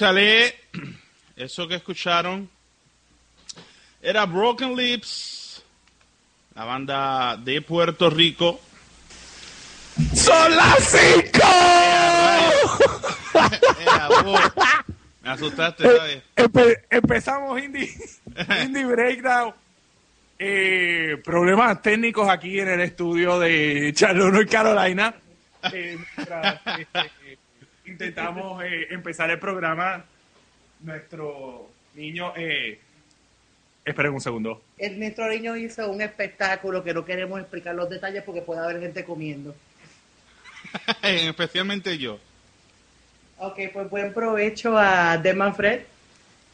Échale. 0.00 0.54
Eso 1.36 1.68
que 1.68 1.74
escucharon 1.74 2.48
era 4.00 4.24
Broken 4.24 4.74
Lips, 4.74 5.62
la 6.54 6.64
banda 6.64 7.36
de 7.36 7.60
Puerto 7.60 8.08
Rico. 8.08 8.62
¡Son 10.14 10.56
las 10.56 10.76
cinco! 10.84 11.46
Era. 13.82 14.08
Me 15.22 15.30
asustaste, 15.32 15.84
¿sabes? 15.84 16.22
Empe- 16.34 16.80
empezamos 16.88 17.62
Indie, 17.62 17.94
Indie 18.64 18.86
Breakdown. 18.86 19.52
Eh, 20.38 21.20
problemas 21.22 21.82
técnicos 21.82 22.26
aquí 22.26 22.58
en 22.58 22.68
el 22.68 22.80
estudio 22.80 23.38
de 23.38 23.92
Charlotte, 23.94 24.32
North 24.32 24.50
Carolina. 24.50 25.14
Eh, 25.74 25.98
mientras, 26.16 26.58
eh, 26.78 26.86
intentamos 28.00 28.62
eh, 28.64 28.88
empezar 28.90 29.30
el 29.30 29.38
programa. 29.38 30.04
Nuestro 30.80 31.68
niño. 31.94 32.32
Eh, 32.36 32.78
esperen 33.84 34.12
un 34.12 34.20
segundo. 34.20 34.62
El 34.78 34.98
nuestro 34.98 35.28
niño 35.28 35.56
hizo 35.56 35.90
un 35.90 36.00
espectáculo 36.00 36.82
que 36.82 36.94
no 36.94 37.04
queremos 37.04 37.40
explicar 37.40 37.74
los 37.74 37.90
detalles 37.90 38.22
porque 38.22 38.42
puede 38.42 38.60
haber 38.60 38.80
gente 38.80 39.04
comiendo. 39.04 39.54
Especialmente 41.02 41.98
yo. 41.98 42.18
Ok, 43.38 43.58
pues 43.72 43.90
buen 43.90 44.12
provecho 44.12 44.76
a 44.76 45.16
Deman 45.18 45.54
Fred. 45.54 45.80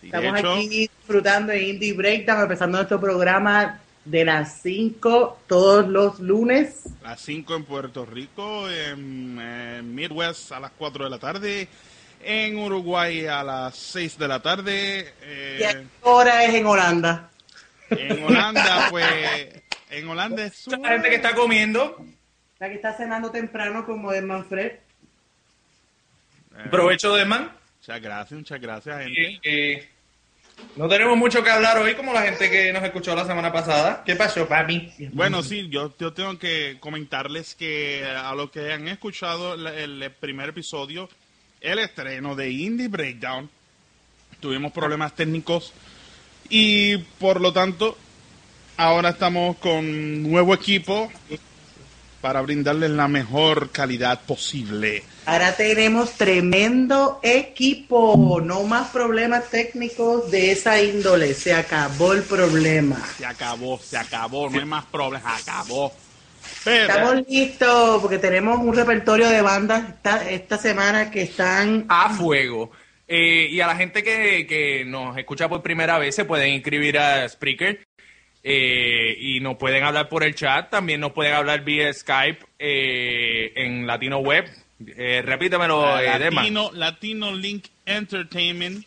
Estamos 0.03 0.33
de 0.35 0.39
hecho, 0.39 0.53
aquí 0.55 0.69
disfrutando 0.69 1.53
de 1.53 1.63
Indie 1.63 1.93
Breakdown, 1.93 2.43
empezando 2.43 2.79
nuestro 2.79 3.01
programa 3.01 3.81
de 4.07 4.25
las 4.25 4.63
5 4.63 5.41
todos 5.47 5.87
los 5.87 6.19
lunes. 6.21 6.85
a 7.05 7.17
5 7.17 7.55
en 7.57 7.65
Puerto 7.65 8.07
Rico, 8.07 8.71
en, 8.71 9.39
en 9.39 9.95
Midwest 9.95 10.53
a 10.53 10.61
las 10.61 10.71
4 10.73 11.05
de 11.05 11.11
la 11.11 11.19
tarde, 11.19 11.69
en 12.23 12.57
Uruguay 12.59 13.27
a 13.27 13.43
las 13.45 13.77
6 13.77 14.19
de 14.19 14.29
la 14.29 14.41
tarde, 14.41 15.13
eh, 15.23 15.59
¿Y 15.61 15.65
a 15.65 15.73
qué 15.75 15.87
hora 16.03 16.45
es 16.45 16.55
en 16.55 16.67
Holanda? 16.67 17.31
en 17.91 18.25
Holanda, 18.25 18.89
pues, 18.91 19.07
en 19.91 20.09
Holanda 20.09 20.45
es 20.45 20.67
Mucha 20.69 20.89
gente 20.89 21.09
que 21.11 21.17
está 21.17 21.35
comiendo. 21.35 22.05
La 22.59 22.69
que 22.69 22.77
está 22.77 22.95
cenando 22.97 23.31
temprano 23.31 23.85
como 23.85 24.13
es 24.13 24.23
Manfred. 24.23 24.73
Provecho 26.71 27.15
de 27.15 27.25
man. 27.25 27.53
Muchas 27.81 28.01
gracias, 28.01 28.39
muchas 28.39 28.61
gracias, 28.61 28.99
gente. 29.05 29.23
Eh, 29.23 29.41
eh, 29.45 29.89
no 30.77 30.89
tenemos 30.89 31.17
mucho 31.17 31.43
que 31.43 31.51
hablar 31.51 31.79
hoy 31.79 31.95
como 31.95 32.13
la 32.13 32.23
gente 32.23 32.51
que 32.51 32.73
nos 32.73 32.83
escuchó 32.85 33.15
la 33.15 33.27
semana 33.27 33.53
pasada. 33.53 34.03
¿Qué 34.05 34.15
pasó, 34.17 34.47
papi? 34.47 34.93
Bueno, 35.13 35.43
sí, 35.43 35.69
yo, 35.71 35.91
tengo 35.91 36.39
que 36.39 36.77
comentarles 36.81 37.55
que 37.55 38.05
a 38.05 38.35
los 38.35 38.51
que 38.51 38.73
han 38.73 38.89
escuchado 38.89 39.55
el, 39.55 40.03
el 40.03 40.11
primer 40.13 40.51
episodio, 40.51 41.09
el 41.61 41.79
estreno 41.79 42.35
de 42.35 42.51
Indie 42.51 42.89
Breakdown, 42.89 43.49
tuvimos 44.41 44.73
problemas 44.73 45.15
técnicos 45.15 45.73
y 46.49 46.99
por 46.99 47.41
lo 47.41 47.53
tanto 47.53 47.97
ahora 48.77 49.11
estamos 49.11 49.57
con 49.57 50.23
nuevo 50.23 50.55
equipo 50.55 51.11
para 52.21 52.41
brindarles 52.43 52.91
la 52.91 53.09
mejor 53.09 53.71
calidad 53.71 54.21
posible. 54.23 55.03
Ahora 55.27 55.57
tenemos 55.57 56.13
tremendo 56.13 57.19
equipo. 57.23 58.41
No 58.45 58.63
más 58.63 58.91
problemas 58.91 59.51
técnicos 59.51 60.31
de 60.31 60.53
esa 60.53 60.81
índole. 60.81 61.35
Se 61.35 61.53
acabó 61.53 62.13
el 62.13 62.23
problema. 62.23 62.97
Se 63.19 63.27
acabó, 63.27 63.79
se 63.79 63.99
acabó, 63.99 64.49
no 64.49 64.61
hay 64.61 64.65
más 64.65 64.85
problemas, 64.85 65.43
acabó. 65.43 65.93
Pero, 66.65 66.83
Estamos 66.83 67.29
listos 67.29 68.01
porque 68.01 68.19
tenemos 68.19 68.59
un 68.59 68.75
repertorio 68.75 69.29
de 69.29 69.43
bandas 69.43 69.89
esta, 69.89 70.31
esta 70.31 70.59
semana 70.59 71.11
que 71.11 71.23
están 71.23 71.87
A 71.89 72.11
fuego. 72.11 72.71
Eh, 73.09 73.49
y 73.51 73.61
a 73.61 73.67
la 73.67 73.77
gente 73.77 74.05
que, 74.05 74.47
que 74.47 74.85
nos 74.85 75.17
escucha 75.19 75.49
por 75.49 75.63
primera 75.63 75.99
vez 75.99 76.15
se 76.15 76.25
pueden 76.25 76.55
inscribir 76.55 76.99
a 76.99 77.29
Spreaker 77.29 77.87
eh, 78.49 79.17
y 79.19 79.41
nos 79.41 79.57
pueden 79.57 79.83
hablar 79.83 80.09
por 80.09 80.23
el 80.23 80.37
chat. 80.37 80.71
También 80.71 81.01
nos 81.01 81.11
pueden 81.11 81.33
hablar 81.33 81.65
vía 81.65 81.93
Skype 81.93 82.47
eh, 82.61 83.53
en 83.57 83.89
Latino 83.89 84.19
Web. 84.19 84.47
Eh, 84.85 85.23
repítemelo, 85.25 85.99
eh, 85.99 86.19
Dema. 86.19 86.43
Latino, 86.43 86.71
Latino 86.73 87.33
Link 87.33 87.67
Entertainment. 87.87 88.85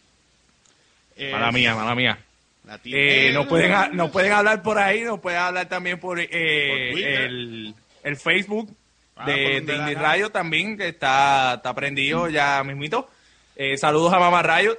Eh, 1.15 1.31
Mala 1.31 1.51
mía, 1.51 1.75
mala 1.75 1.95
mía. 1.95 2.19
Latino- 2.65 2.97
Eh, 2.97 3.31
nos, 3.33 3.47
pueden, 3.47 3.95
nos 3.97 4.11
pueden 4.11 4.31
hablar 4.33 4.61
por 4.61 4.77
ahí, 4.77 5.01
nos 5.01 5.19
pueden 5.19 5.39
hablar 5.39 5.67
también 5.67 5.99
por, 5.99 6.19
eh, 6.19 6.89
Por 6.91 6.99
el, 7.01 7.73
el 8.03 8.15
Facebook 8.17 8.75
Ah, 9.15 9.25
de, 9.25 9.59
de 9.61 9.75
Indie 9.75 10.29
también, 10.29 10.77
que 10.77 10.87
está, 10.87 11.55
está 11.55 11.73
prendido 11.73 12.29
ya 12.29 12.63
mismito. 12.63 13.09
Eh, 13.55 13.75
saludos 13.77 14.13
a 14.13 14.19
Mamá 14.19 14.41
Rayo. 14.43 14.77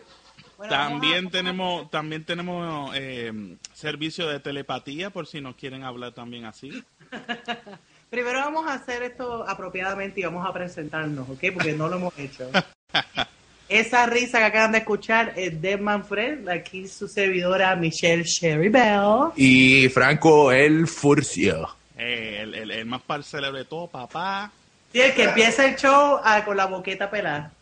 Bueno, 0.56 0.70
También 0.70 1.26
a- 1.26 1.30
tenemos, 1.30 1.90
también 1.90 2.24
tenemos 2.24 2.92
eh, 2.94 3.32
servicio 3.74 4.28
de 4.28 4.40
telepatía 4.40 5.10
por 5.10 5.26
si 5.26 5.40
nos 5.42 5.56
quieren 5.56 5.82
hablar 5.82 6.12
también 6.12 6.44
así. 6.46 6.70
Primero 8.10 8.40
vamos 8.40 8.66
a 8.66 8.74
hacer 8.74 9.04
esto 9.04 9.48
apropiadamente 9.48 10.20
y 10.20 10.24
vamos 10.24 10.44
a 10.44 10.52
presentarnos, 10.52 11.28
¿ok? 11.28 11.44
Porque 11.54 11.72
no 11.72 11.88
lo 11.88 11.96
hemos 11.96 12.18
hecho. 12.18 12.50
Esa 13.68 14.06
risa 14.06 14.38
que 14.38 14.44
acaban 14.46 14.72
de 14.72 14.78
escuchar 14.78 15.32
es 15.36 15.62
de 15.62 15.76
Manfred, 15.76 16.48
aquí 16.48 16.88
su 16.88 17.06
servidora 17.06 17.76
Michelle 17.76 18.24
Sherry 18.24 18.68
Bell. 18.68 19.30
Y 19.36 19.88
Franco 19.90 20.50
El 20.50 20.88
Furcio. 20.88 21.76
Eh, 21.96 22.40
el, 22.42 22.54
el, 22.56 22.70
el 22.72 22.86
más 22.86 23.00
par 23.02 23.22
célebre 23.22 23.60
de 23.60 23.64
todo, 23.66 23.86
papá. 23.86 24.50
Sí, 24.92 25.00
el 25.00 25.14
que 25.14 25.22
empieza 25.22 25.64
el 25.64 25.76
show 25.76 26.18
ah, 26.24 26.44
con 26.44 26.56
la 26.56 26.66
boqueta 26.66 27.10
pelada. 27.10 27.52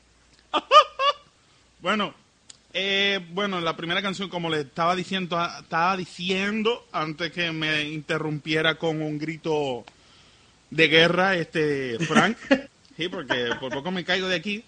Bueno, 1.81 2.13
eh, 2.73 3.21
bueno, 3.31 3.61
la 3.61 3.77
primera 3.77 4.03
canción, 4.03 4.29
como 4.29 4.51
le 4.51 4.63
estaba 4.63 4.97
diciendo, 4.97 5.39
estaba 5.61 5.97
diciendo 5.97 6.87
antes 6.91 7.31
que 7.31 7.53
me 7.53 7.85
interrumpiera 7.85 8.75
con 8.75 9.01
un 9.01 9.17
grito 9.17 9.85
de 10.71 10.89
guerra, 10.89 11.35
este 11.37 11.99
Frank, 12.01 12.37
sí, 12.97 13.09
porque 13.09 13.51
por 13.61 13.73
poco 13.73 13.91
me 13.91 14.05
caigo 14.05 14.29
de 14.29 14.37
aquí. 14.37 14.65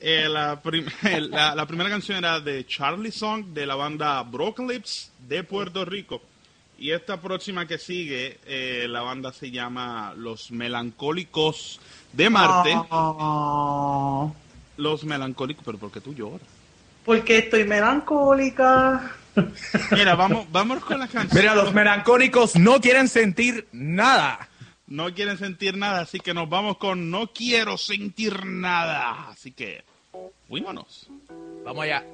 Eh, 0.00 0.26
la, 0.28 0.60
prim- 0.60 0.86
la, 1.30 1.54
la 1.54 1.66
primera 1.66 1.88
canción 1.88 2.18
era 2.18 2.40
de 2.40 2.66
Charlie 2.66 3.12
Song 3.12 3.46
de 3.54 3.66
la 3.66 3.74
banda 3.76 4.22
Broken 4.22 4.66
Lips 4.68 5.12
de 5.28 5.44
Puerto 5.44 5.84
Rico. 5.84 6.20
Y 6.78 6.90
esta 6.90 7.20
próxima 7.20 7.66
que 7.68 7.78
sigue, 7.78 8.40
eh, 8.44 8.86
la 8.88 9.02
banda 9.02 9.32
se 9.32 9.52
llama 9.52 10.12
Los 10.16 10.50
Melancólicos 10.50 11.78
de 12.12 12.28
Marte. 12.28 12.74
Oh, 12.90 14.34
Los 14.78 15.04
Melancólicos, 15.04 15.62
pero 15.64 15.78
¿por 15.78 15.92
qué 15.92 16.00
tú 16.00 16.12
lloras? 16.14 16.46
porque 17.04 17.38
estoy 17.38 17.64
melancólica. 17.64 19.12
Mira, 19.90 20.14
vamos, 20.14 20.46
vamos 20.52 20.84
con 20.84 21.00
la 21.00 21.08
canción. 21.08 21.42
Mira, 21.42 21.54
los 21.56 21.72
melancólicos 21.74 22.54
no 22.56 22.80
quieren 22.80 23.08
sentir 23.08 23.66
nada. 23.72 24.48
No 24.92 25.14
quieren 25.14 25.38
sentir 25.38 25.74
nada, 25.74 26.02
así 26.02 26.20
que 26.20 26.34
nos 26.34 26.50
vamos 26.50 26.76
con 26.76 27.10
No 27.10 27.32
quiero 27.32 27.78
sentir 27.78 28.44
nada. 28.44 29.30
Así 29.30 29.50
que, 29.52 29.82
fuímonos. 30.46 31.08
Vamos 31.64 31.84
allá. 31.84 32.04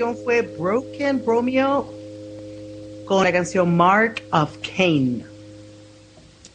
Canción 0.00 0.24
fue 0.24 0.40
Broken 0.40 1.22
Romeo 1.26 1.92
con 3.04 3.22
la 3.22 3.30
canción 3.30 3.76
Mark 3.76 4.22
of 4.32 4.56
Cain. 4.74 5.22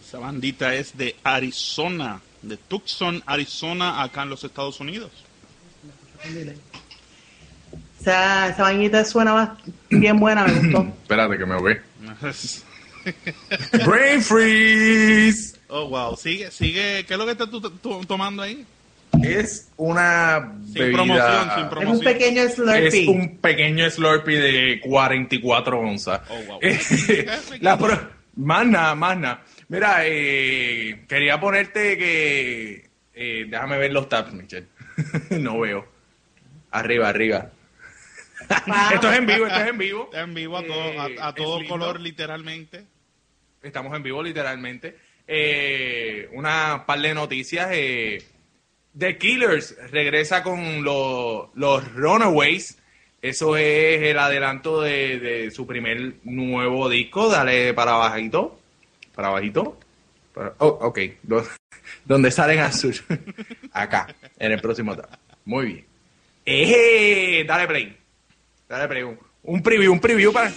Esa 0.04 0.18
bandita 0.18 0.74
es 0.74 0.98
de 0.98 1.16
Arizona, 1.24 2.22
de 2.42 2.58
Tucson, 2.58 3.22
Arizona, 3.28 4.02
acá 4.02 4.24
en 4.24 4.32
los 4.32 4.44
Estados 4.44 4.80
Unidos. 4.80 5.12
Esa, 8.02 8.50
esa 8.50 8.64
vainita 8.64 9.06
suena 9.06 9.56
bien 9.92 10.20
buena, 10.20 10.48
me 10.48 10.54
gustó. 10.54 10.82
Espérate 11.04 11.38
que 11.38 11.46
me 11.46 11.58
voy. 11.60 11.78
Brain 13.86 14.22
freeze. 14.24 15.56
oh, 15.68 15.88
wow. 15.90 16.18
Sigue, 16.18 16.50
sigue. 16.50 17.06
¿Qué 17.06 17.14
es 17.14 17.20
lo 17.20 17.26
que 17.26 17.34
estás 17.34 17.52
tú, 17.52 17.62
tú 17.62 18.04
tomando 18.06 18.42
ahí? 18.42 18.66
Es 19.24 19.72
una 19.78 20.54
Sin 20.66 20.74
bebida. 20.74 20.94
promoción, 20.98 21.42
sin 21.42 21.50
Es 21.52 21.64
un 21.64 21.70
promoción. 21.70 22.04
pequeño 22.14 22.42
Es 22.44 22.54
Slurpee. 22.56 23.08
un 23.10 23.38
pequeño 23.38 23.90
Slurpee 23.90 24.38
de 24.40 24.80
44 24.82 25.80
onzas. 25.80 26.22
Oh, 26.30 26.42
wow. 26.44 26.60
La 27.62 27.78
pro- 27.78 28.10
Más 28.36 28.66
nada, 28.68 28.96
más 28.96 29.18
nada. 29.18 29.44
Mira, 29.70 30.00
eh, 30.04 31.06
quería 31.08 31.40
ponerte 31.40 31.98
que... 31.98 32.90
eh, 33.14 33.46
déjame 33.50 33.78
ver 33.78 33.92
los 33.94 34.08
tabs, 34.10 34.34
Michelle. 34.34 34.68
no 35.40 35.60
veo. 35.60 35.88
Arriba, 36.72 37.10
arriba. 37.10 37.50
esto 38.94 39.12
es 39.12 39.18
en 39.18 39.26
vivo, 39.26 39.48
esto 39.48 39.60
es 39.62 39.68
en 39.70 39.78
vivo. 39.78 40.04
Está 40.06 40.22
en 40.22 40.34
vivo 40.34 40.58
a 40.58 40.64
todo, 40.64 40.84
Eh, 41.08 41.16
a, 41.20 41.28
a 41.30 41.34
todo 41.34 41.62
es 41.62 41.68
color, 41.70 42.00
literalmente. 42.00 42.84
Estamos 43.64 43.96
en 43.96 44.04
vivo 44.04 44.22
literalmente. 44.22 44.98
Eh, 45.28 46.30
una 46.34 46.84
par 46.86 47.00
de 47.00 47.14
noticias. 47.16 47.70
Eh, 47.72 48.22
The 48.98 49.18
Killers 49.18 49.76
regresa 49.92 50.42
con 50.44 50.84
lo- 50.84 51.52
los 51.56 51.94
Runaways. 51.94 52.78
Eso 53.22 53.58
es 53.58 54.02
el 54.04 54.18
adelanto 54.20 54.82
de, 54.82 55.20
de 55.20 55.52
su 55.52 55.66
primer 55.66 56.14
nuevo 56.24 56.88
disco. 56.90 57.30
Dale 57.30 57.74
para 57.74 57.94
bajito. 57.94 58.60
Para 59.16 59.30
bajito. 59.30 59.78
Para- 60.34 60.54
oh, 60.60 60.78
ok. 60.82 61.00
Do- 61.24 61.46
Donde 62.06 62.32
salen 62.32 62.60
azul. 62.60 62.96
Acá, 63.72 64.08
en 64.40 64.52
el 64.52 64.62
próximo 64.62 64.96
tab. 64.96 65.10
Muy 65.46 65.66
bien. 65.66 65.86
Eh, 66.46 67.44
dale 67.48 67.68
play. 67.68 67.98
Dale 68.70 68.88
play. 68.88 69.18
Un 69.44 69.62
preview, 69.62 69.92
un 69.92 70.00
preview 70.00 70.32
para... 70.32 70.52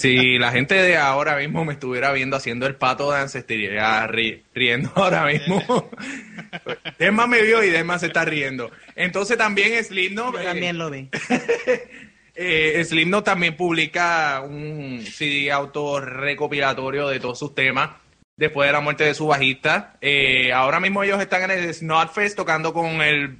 Si 0.00 0.38
la 0.38 0.50
gente 0.50 0.74
de 0.76 0.96
ahora 0.96 1.36
mismo 1.36 1.62
me 1.66 1.74
estuviera 1.74 2.10
viendo 2.12 2.34
haciendo 2.34 2.66
el 2.66 2.74
pato 2.74 3.12
de 3.12 3.22
estaría 3.22 4.06
ri- 4.08 4.40
riendo 4.54 4.90
ahora 4.96 5.26
mismo. 5.26 5.90
Desma 6.98 7.26
me 7.26 7.42
vio 7.42 7.62
y 7.62 7.68
Desma 7.68 7.98
se 7.98 8.06
está 8.06 8.24
riendo. 8.24 8.70
Entonces 8.96 9.36
también 9.36 9.84
Slipknot, 9.84 10.32
Yo 10.32 10.40
eh, 10.40 10.44
también 10.44 10.78
lo 10.78 10.90
vi. 10.90 11.10
eh, 12.34 12.82
Slipknot 12.82 13.26
también 13.26 13.58
publica 13.58 14.40
un 14.40 15.02
CD 15.04 15.52
autorrecopilatorio 15.52 17.06
de 17.06 17.20
todos 17.20 17.38
sus 17.38 17.54
temas 17.54 17.90
después 18.38 18.68
de 18.68 18.72
la 18.72 18.80
muerte 18.80 19.04
de 19.04 19.12
su 19.12 19.26
bajista. 19.26 19.98
Eh, 20.00 20.50
ahora 20.50 20.80
mismo 20.80 21.02
ellos 21.02 21.20
están 21.20 21.42
en 21.42 21.50
el 21.50 21.74
Snotfest 21.74 22.36
tocando 22.36 22.72
con 22.72 23.02
el 23.02 23.36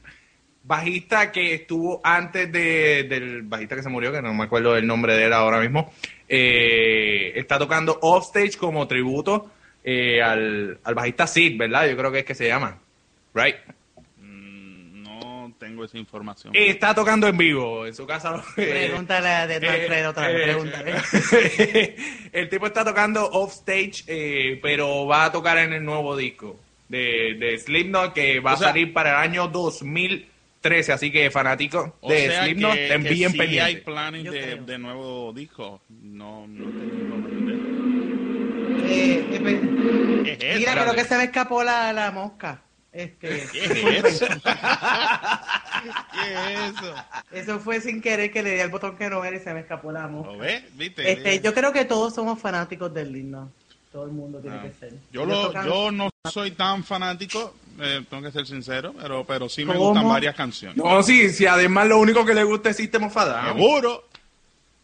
bajista 0.62 1.33
que 1.33 1.55
estuvo 1.55 2.03
antes 2.05 2.53
de, 2.53 3.05
del 3.05 3.42
bajista 3.44 3.77
que 3.77 3.83
se 3.83 3.88
murió, 3.88 4.12
que 4.12 4.20
no 4.20 4.35
me 4.35 4.44
acuerdo 4.44 4.75
del 4.75 4.87
nombre 4.87 5.14
de 5.14 5.25
él 5.25 5.33
ahora 5.33 5.59
mismo, 5.59 5.90
eh, 6.33 7.33
está 7.35 7.59
tocando 7.59 7.99
offstage 8.03 8.57
como 8.57 8.87
tributo 8.87 9.51
eh, 9.83 10.23
al, 10.23 10.79
al 10.85 10.95
bajista 10.95 11.27
Sid, 11.27 11.59
¿verdad? 11.59 11.88
Yo 11.90 11.97
creo 11.97 12.12
que 12.12 12.21
es 12.21 12.25
que 12.25 12.35
se 12.37 12.47
llama. 12.47 12.79
Right. 13.35 13.57
Mm, 14.19 15.03
No 15.03 15.53
tengo 15.59 15.85
esa 15.85 15.99
información. 15.99 16.55
Y 16.55 16.69
está 16.69 16.95
tocando 16.95 17.27
en 17.27 17.37
vivo 17.37 17.87
en 17.87 17.95
su 17.95 18.07
casa. 18.07 18.43
Pregúntale 18.55 19.29
a 19.29 19.47
Dead 19.47 19.62
Man 19.62 19.75
Eh, 19.75 19.87
Fred 19.87 20.09
otra 20.09 20.29
vez, 20.29 20.37
eh, 20.40 20.45
pregúntale. 20.45 20.95
el 22.33 22.49
tipo 22.49 22.66
está 22.66 22.85
tocando 22.85 23.27
offstage, 23.29 24.05
eh, 24.07 24.59
pero 24.62 25.07
va 25.07 25.25
a 25.27 25.33
tocar 25.33 25.59
en 25.59 25.73
el 25.73 25.85
nuevo 25.85 26.16
disco 26.16 26.57
de, 26.88 27.35
de 27.38 27.59
Slipknot 27.59 28.12
que 28.12 28.40
va 28.40 28.55
O 28.55 28.57
sea- 28.57 28.69
a 28.69 28.71
salir 28.71 28.93
para 28.93 29.11
el 29.11 29.31
año 29.31 29.49
2013. 30.62 30.92
Así 30.92 31.11
que 31.11 31.31
fanáticos 31.31 31.90
O 32.01 32.09
de 32.11 32.27
sea 32.29 32.44
Slipknot, 32.44 32.75
que, 32.75 32.85
estén 32.87 33.03
que 33.03 33.09
bien 33.11 33.33
sí 33.33 33.38
pendientes. 33.38 33.75
hay 33.77 33.81
planes 33.83 34.25
de, 34.66 34.79
nuevo 34.79 35.33
disco. 35.33 35.81
No, 35.88 36.46
no 36.46 36.70
tengo 36.70 36.94
información 36.94 37.46
de 37.46 37.55
eso. 37.55 38.87
Eh, 38.92 39.27
eh, 39.33 39.40
pe- 39.40 40.23
¿Qué 40.25 40.33
es 40.33 40.38
eso? 40.44 40.59
mira, 40.59 40.73
creo 40.83 40.94
que 40.94 41.05
se 41.05 41.16
me 41.16 41.25
escapó 41.25 41.62
la, 41.64 41.92
la 41.92 42.11
mosca. 42.11 42.62
Este, 42.92 43.29
¿Qué 43.53 43.64
es 43.64 44.05
eso? 44.05 44.27
¿Qué 46.12 46.53
es 46.55 46.75
eso? 46.75 46.94
eso 47.33 47.61
fue 47.61 47.81
sin 47.81 48.01
querer 48.03 48.31
que 48.33 48.42
le 48.42 48.55
di 48.55 48.61
al 48.61 48.70
botón 48.70 48.96
que 48.96 49.09
no 49.09 49.25
era 49.25 49.37
y 49.37 49.40
se 49.40 49.55
me 49.55 49.61
escapó 49.61 49.92
la 49.92 50.09
mosca. 50.09 50.33
¿Lo 50.33 50.38
ves? 50.38 50.64
¿Viste? 50.77 51.11
Este, 51.12 51.40
yo 51.40 51.55
creo 51.55 51.73
que 51.73 51.85
todos 51.85 52.14
somos 52.14 52.38
fanáticos 52.40 52.92
del 52.92 53.16
himno. 53.16 53.51
Todo 53.92 54.05
el 54.05 54.12
mundo 54.12 54.38
tiene 54.40 54.57
Ah. 54.57 54.62
que 54.62 54.73
ser. 54.73 54.92
Yo, 55.12 55.25
lo, 55.27 55.53
yo 55.64 55.90
no 55.90 56.11
soy 56.31 56.53
tan 56.53 56.85
fanático, 56.85 57.55
eh, 57.81 58.05
tengo 58.09 58.23
que 58.23 58.33
ser 58.33 58.47
sincero, 58.47 58.95
pero, 59.01 59.25
pero 59.25 59.49
sí 59.49 59.64
me 59.64 59.75
¿Cómo? 59.75 59.88
gustan 59.88 60.09
varias 60.09 60.35
canciones. 60.35 60.77
No, 60.77 61.03
sí, 61.03 61.31
si 61.31 61.47
además 61.47 61.88
lo 61.88 61.99
único 61.99 62.25
que 62.25 62.35
le 62.35 62.45
gusta 62.45 62.71
es 62.71 62.77
System 62.77 63.05
of 63.05 63.16
a 63.16 63.25
Down. 63.25 63.57
Seguro. 63.57 64.09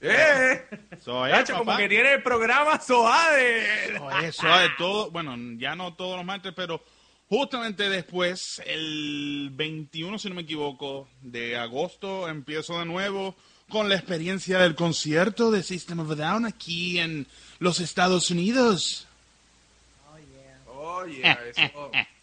¡Eh! 0.00 0.64
Soy 1.04 1.30
Nacho, 1.30 1.58
como 1.58 1.76
que 1.76 1.88
tiene 1.88 2.14
el 2.14 2.22
programa 2.22 2.80
Soade. 2.80 3.96
Eso 4.24 4.46
de 4.46 4.68
todo, 4.78 5.10
bueno, 5.10 5.36
ya 5.58 5.74
no 5.74 5.94
todos 5.94 6.16
los 6.16 6.24
martes, 6.24 6.52
pero 6.54 6.82
justamente 7.28 7.88
después, 7.88 8.62
el 8.66 9.50
21, 9.52 10.18
si 10.18 10.28
no 10.28 10.34
me 10.34 10.42
equivoco, 10.42 11.08
de 11.22 11.56
agosto, 11.56 12.28
empiezo 12.28 12.78
de 12.78 12.86
nuevo 12.86 13.34
con 13.68 13.88
la 13.88 13.96
experiencia 13.96 14.58
del 14.58 14.74
concierto 14.74 15.50
de 15.50 15.62
System 15.62 16.00
of 16.00 16.10
a 16.10 16.14
Down 16.14 16.46
aquí 16.46 16.98
en 16.98 17.26
los 17.58 17.80
Estados 17.80 18.30
Unidos. 18.30 19.06
Oye, 20.66 21.22
eso. 21.56 21.90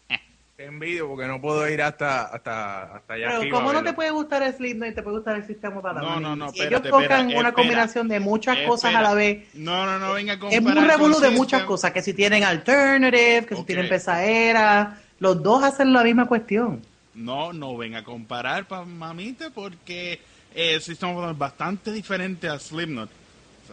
Te 0.56 0.66
envidio 0.66 1.08
porque 1.08 1.26
no 1.26 1.40
puedo 1.40 1.68
ir 1.68 1.82
hasta, 1.82 2.26
hasta, 2.26 2.82
hasta 2.96 3.14
allá 3.14 3.26
Pero 3.26 3.38
arriba, 3.40 3.58
¿cómo 3.58 3.72
no 3.72 3.82
te 3.82 3.92
puede 3.92 4.10
gustar 4.10 4.44
el 4.44 4.54
Slipknot 4.54 4.88
y 4.90 4.94
te 4.94 5.02
puede 5.02 5.16
gustar 5.16 5.34
el 5.36 5.44
sistema 5.46 5.82
para 5.82 6.00
No, 6.00 6.20
no, 6.20 6.36
no, 6.36 6.50
Si 6.52 6.60
espérate, 6.60 6.88
ellos 6.88 7.00
tocan 7.02 7.02
espera, 7.02 7.20
una 7.22 7.48
espera. 7.48 7.52
combinación 7.52 8.06
de 8.08 8.20
muchas 8.20 8.58
cosas 8.60 8.94
a 8.94 9.02
la 9.02 9.14
vez. 9.14 9.48
No, 9.54 9.84
no, 9.84 9.98
no, 9.98 10.12
venga 10.12 10.34
a 10.34 10.36
Es 10.36 10.40
comparar 10.40 10.78
un 10.78 10.88
revolú 10.88 11.14
con 11.14 11.22
de 11.24 11.30
muchas 11.30 11.64
cosas, 11.64 11.90
que 11.90 12.02
si 12.02 12.14
tienen 12.14 12.44
alternative, 12.44 13.46
que 13.46 13.56
si 13.56 13.64
tienen 13.64 13.88
pesadera, 13.88 15.00
los 15.18 15.42
dos 15.42 15.64
hacen 15.64 15.92
la 15.92 16.04
misma 16.04 16.26
cuestión. 16.26 16.82
No, 17.14 17.52
no 17.52 17.76
venga 17.76 17.98
a 17.98 18.04
comparar, 18.04 18.66
pa, 18.66 18.84
mamita, 18.84 19.50
porque 19.50 20.20
eh, 20.54 20.78
System 20.80 21.10
of 21.10 21.16
a 21.16 21.20
Down 21.22 21.30
es 21.32 21.38
bastante 21.38 21.90
diferente 21.90 22.48
a 22.48 22.60
Slipknot. 22.60 23.10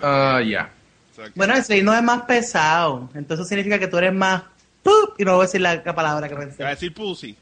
Ah, 0.02 0.42
ya. 0.44 0.72
O 1.12 1.16
sea 1.16 1.26
que- 1.26 1.34
Bueno, 1.36 1.54
el 1.54 1.64
Slipknot 1.64 1.96
es 1.96 2.04
más 2.04 2.22
pesado, 2.24 3.08
entonces 3.14 3.48
significa 3.48 3.78
que 3.78 3.88
tú 3.88 4.00
eres 4.00 4.14
más... 4.14 4.42
¡pup! 4.84 5.16
Y 5.20 5.26
no 5.26 5.34
voy 5.36 5.44
a 5.44 5.46
decir 5.48 5.62
la, 5.62 5.76
la 5.84 5.96
palabra 5.96 6.28
que 6.30 6.36
Te 6.36 6.42
pensé. 6.42 6.58
voy 6.58 6.68
a 6.68 6.70
decir 6.70 6.94
pussy. 6.94 7.36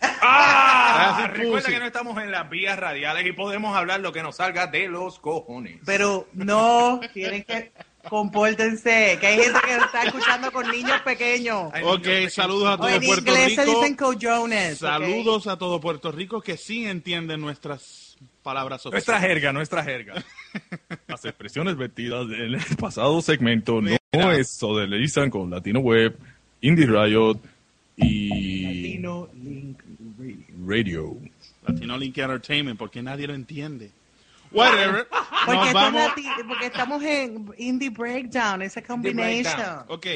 ¡Ah! 0.00 1.28
Recuerda 1.32 1.60
Pussy. 1.60 1.72
que 1.72 1.78
no 1.80 1.86
estamos 1.86 2.22
en 2.22 2.30
las 2.30 2.48
vías 2.50 2.78
radiales 2.78 3.26
y 3.26 3.32
podemos 3.32 3.76
hablar 3.76 4.00
lo 4.00 4.12
que 4.12 4.22
nos 4.22 4.36
salga 4.36 4.66
de 4.66 4.88
los 4.88 5.18
cojones. 5.18 5.78
Pero 5.84 6.28
no, 6.32 7.00
tienen 7.12 7.44
que... 7.44 7.72
Compórtense, 8.08 9.16
que 9.18 9.26
hay 9.26 9.38
gente 9.40 9.58
que 9.64 9.76
está 9.76 10.02
escuchando 10.02 10.52
con 10.52 10.68
niños 10.70 11.00
pequeños. 11.02 11.72
Ok, 11.84 12.06
niños 12.06 12.34
saludos 12.34 12.68
a 12.68 12.76
todo 12.76 12.88
en 12.90 13.02
Puerto 13.02 13.30
inglés 13.30 13.54
se 13.54 13.64
Rico. 13.64 13.80
dicen 13.80 13.96
cojones. 13.96 14.78
Saludos 14.78 15.46
a 15.46 15.56
todo 15.56 15.80
Puerto 15.80 16.12
Rico 16.12 16.40
que 16.42 16.58
sí 16.58 16.84
entienden 16.86 17.40
nuestras 17.40 18.16
palabras 18.42 18.84
Nuestra 18.84 19.14
obscenas. 19.16 19.22
jerga, 19.22 19.52
nuestra 19.54 19.84
jerga. 19.84 20.22
Las 21.08 21.24
expresiones 21.24 21.76
vertidas 21.76 22.24
en 22.26 22.54
el 22.54 22.76
pasado 22.78 23.22
segmento 23.22 23.80
no 23.80 23.96
Mira. 24.12 24.36
es 24.36 24.50
solidarizan 24.50 25.30
con 25.30 25.50
Latino 25.50 25.80
Web, 25.80 26.18
Indie 26.66 26.86
Riot 26.86 27.38
y 27.96 28.62
Latino 28.64 29.28
Link 29.42 29.78
Radio. 30.66 31.16
Latino 31.66 31.98
Link 31.98 32.16
Entertainment, 32.18 32.78
porque 32.78 33.02
nadie 33.02 33.26
lo 33.26 33.34
entiende. 33.34 33.90
Whatever. 34.50 35.06
Porque, 35.46 35.68
es 35.68 35.74
vamos. 35.74 36.12
porque 36.48 36.66
estamos 36.66 37.02
en 37.02 37.52
Indie 37.58 37.90
Breakdown, 37.90 38.62
esa 38.62 38.80
combination. 38.82 39.42
Breakdown. 39.42 39.84
Ok, 39.88 40.06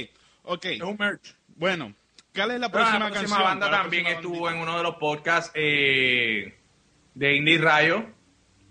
ok. 0.44 0.66
Un 0.86 0.96
merch. 0.98 1.34
Bueno, 1.56 1.92
¿cuál 2.34 2.52
es 2.52 2.60
la 2.60 2.70
Pero 2.70 2.78
próxima 2.84 2.98
la 2.98 3.10
próxima 3.10 3.10
canción? 3.10 3.42
banda 3.42 3.66
¿Cuál 3.66 3.68
es 3.68 3.76
la 3.76 3.82
también 3.82 4.02
próxima 4.04 4.20
estuvo 4.20 4.44
bandita? 4.46 4.56
en 4.62 4.68
uno 4.68 4.76
de 4.78 4.82
los 4.84 4.94
podcasts 4.94 5.50
eh, 5.54 6.54
de 7.14 7.36
Indie 7.36 7.58
Rayo. 7.58 8.06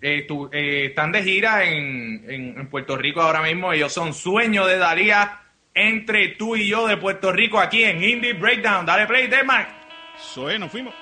Eh, 0.02 0.26
eh, 0.52 0.86
están 0.86 1.12
de 1.12 1.24
gira 1.24 1.64
en, 1.66 2.26
en- 2.28 2.60
en 2.60 2.70
Puerto 2.70 2.98
Rico 2.98 3.22
ahora 3.22 3.44
mismo. 3.44 3.72
Ellos 3.72 3.94
son 3.94 4.16
Sueño 4.16 4.66
de 4.66 4.78
Daría 4.80 5.42
entre 5.78 6.30
tú 6.30 6.56
y 6.56 6.68
yo 6.68 6.88
de 6.88 6.98
Puerto 6.98 7.32
Rico 7.32 7.60
aquí 7.60 7.84
en 7.84 8.04
Indie 8.04 8.34
Breakdown. 8.34 8.86
Dale 8.86 9.06
play, 9.06 9.30
Mark. 9.46 9.70
Soy, 10.18 10.58
nos 10.58 10.72
fuimos. 10.72 10.94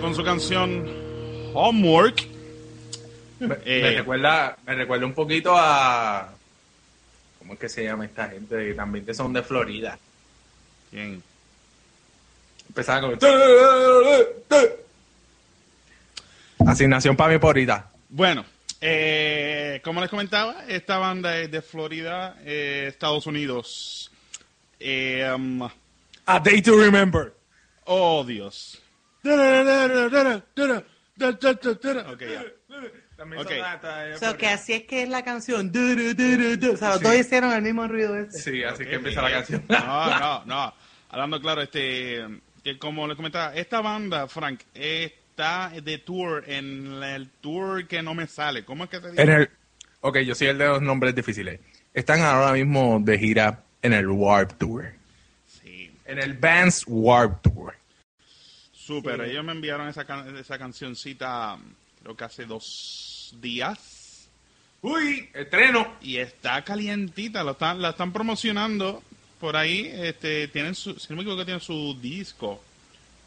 Con 0.00 0.14
su 0.14 0.24
canción 0.24 0.88
Homework. 1.52 2.26
Me, 3.40 3.56
Eh, 3.66 3.82
me 3.82 3.90
recuerda, 3.98 4.56
me 4.66 4.74
recuerda 4.74 5.04
un 5.04 5.12
poquito 5.12 5.52
a. 5.54 6.32
¿Cómo 7.38 7.52
es 7.54 7.58
que 7.58 7.68
se 7.68 7.84
llama 7.84 8.06
esta 8.06 8.28
gente? 8.30 8.56
Que 8.56 8.72
también 8.72 9.04
que 9.04 9.12
son 9.12 9.34
de 9.34 9.42
Florida. 9.42 9.98
Bien. 10.90 11.22
Empezaba 12.68 13.00
con. 13.02 13.18
Asignación 16.66 17.14
para 17.14 17.34
mi 17.34 17.38
porrita. 17.38 17.90
Bueno, 18.08 18.46
eh, 18.80 19.80
como 19.84 20.00
les 20.00 20.08
comentaba, 20.08 20.64
esta 20.68 20.96
banda 20.96 21.36
es 21.38 21.50
de 21.50 21.60
Florida, 21.60 22.36
eh, 22.46 22.86
Estados 22.88 23.26
Unidos. 23.26 24.10
Um, 24.80 25.68
A 26.24 26.40
Day 26.40 26.62
to 26.62 26.78
Remember. 26.78 27.34
oh, 27.84 28.24
Dios. 28.24 28.78
Ok, 32.06 32.20
ya. 32.20 32.44
También 33.16 33.42
Ok. 33.42 33.48
son 33.52 33.60
hasta- 33.64 34.14
O 34.14 34.18
sea, 34.18 34.36
que 34.36 34.48
así 34.48 34.72
es 34.72 34.82
que 34.84 35.02
es 35.02 35.08
la 35.08 35.22
canción. 35.22 35.70
Du, 35.70 35.94
du, 35.94 36.14
du, 36.14 36.36
du, 36.36 36.56
du. 36.56 36.72
O 36.72 36.76
sea, 36.76 36.90
los 36.90 37.00
dos 37.02 37.14
hicieron 37.14 37.52
el 37.52 37.62
mismo 37.62 37.86
ruido 37.86 38.16
ese. 38.16 38.38
Sí, 38.38 38.64
así 38.64 38.82
Ok, 38.82 38.88
que 38.88 38.94
empieza 38.96 39.22
la 39.22 39.30
canción. 39.30 39.64
No, 39.68 40.18
no, 40.18 40.44
no. 40.44 40.74
Hablando 41.10 41.40
claro, 41.40 41.62
este, 41.62 42.24
que 42.64 42.78
como 42.78 43.06
les 43.06 43.16
comentaba, 43.16 43.54
esta 43.54 43.80
banda, 43.80 44.26
Frank, 44.28 44.60
está 44.74 45.70
de 45.82 45.98
tour 45.98 46.42
en 46.46 47.02
el 47.02 47.28
tour 47.40 47.86
que 47.86 48.02
no 48.02 48.14
me 48.14 48.26
sale. 48.26 48.64
¿Cómo 48.64 48.84
es 48.84 48.90
que 48.90 49.00
se 49.00 49.10
dice? 49.10 49.22
En 49.22 49.28
el, 49.30 49.50
ok, 50.00 50.18
yo 50.20 50.34
soy 50.34 50.48
el 50.48 50.58
de 50.58 50.66
los 50.66 50.82
nombres 50.82 51.14
difíciles. 51.14 51.60
Están 51.94 52.20
ahora 52.22 52.52
mismo 52.54 52.98
de 53.00 53.18
gira 53.18 53.62
en 53.82 53.92
el 53.92 54.08
Warp 54.08 54.52
Tour. 54.58 54.92
Sí, 55.46 55.94
En 56.06 56.18
el 56.18 56.32
Vans 56.34 56.84
Warp 56.86 57.42
Tour. 57.42 57.74
Súper. 58.86 59.20
Ellos 59.22 59.44
me 59.44 59.52
enviaron 59.52 59.88
esa, 59.88 60.04
can- 60.04 60.36
esa 60.36 60.58
cancioncita, 60.58 61.58
creo 62.02 62.16
que 62.16 62.24
hace 62.24 62.44
dos 62.46 63.34
días. 63.40 64.28
Uy, 64.82 65.28
estreno. 65.34 65.94
Y 66.00 66.16
está 66.16 66.62
calientita, 66.64 67.44
lo 67.44 67.52
están, 67.52 67.80
la 67.80 67.90
están 67.90 68.12
promocionando 68.12 69.02
por 69.40 69.56
ahí. 69.56 69.88
Este, 69.92 70.48
tienen 70.48 70.74
su, 70.74 70.98
si 70.98 71.06
no 71.10 71.16
me 71.16 71.22
equivoco, 71.22 71.44
tienen 71.44 71.60
su 71.60 71.96
disco. 72.00 72.60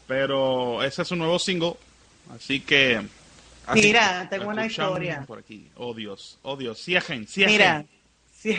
Pero 0.06 0.82
ese 0.82 1.02
es 1.02 1.08
su 1.08 1.16
nuevo 1.16 1.38
single. 1.38 1.74
Así 2.34 2.60
que. 2.60 3.00
así- 3.66 3.80
Mira, 3.82 4.26
tengo 4.30 4.48
una 4.48 4.66
historia. 4.66 5.24
Por 5.26 5.38
aquí. 5.38 5.68
Oh 5.76 5.94
Dios, 5.94 6.38
oh 6.42 6.56
Dios. 6.56 6.78
Ciejen, 6.78 7.26
ciejen. 7.26 7.52
Mira, 7.52 7.84
sí. 8.38 8.56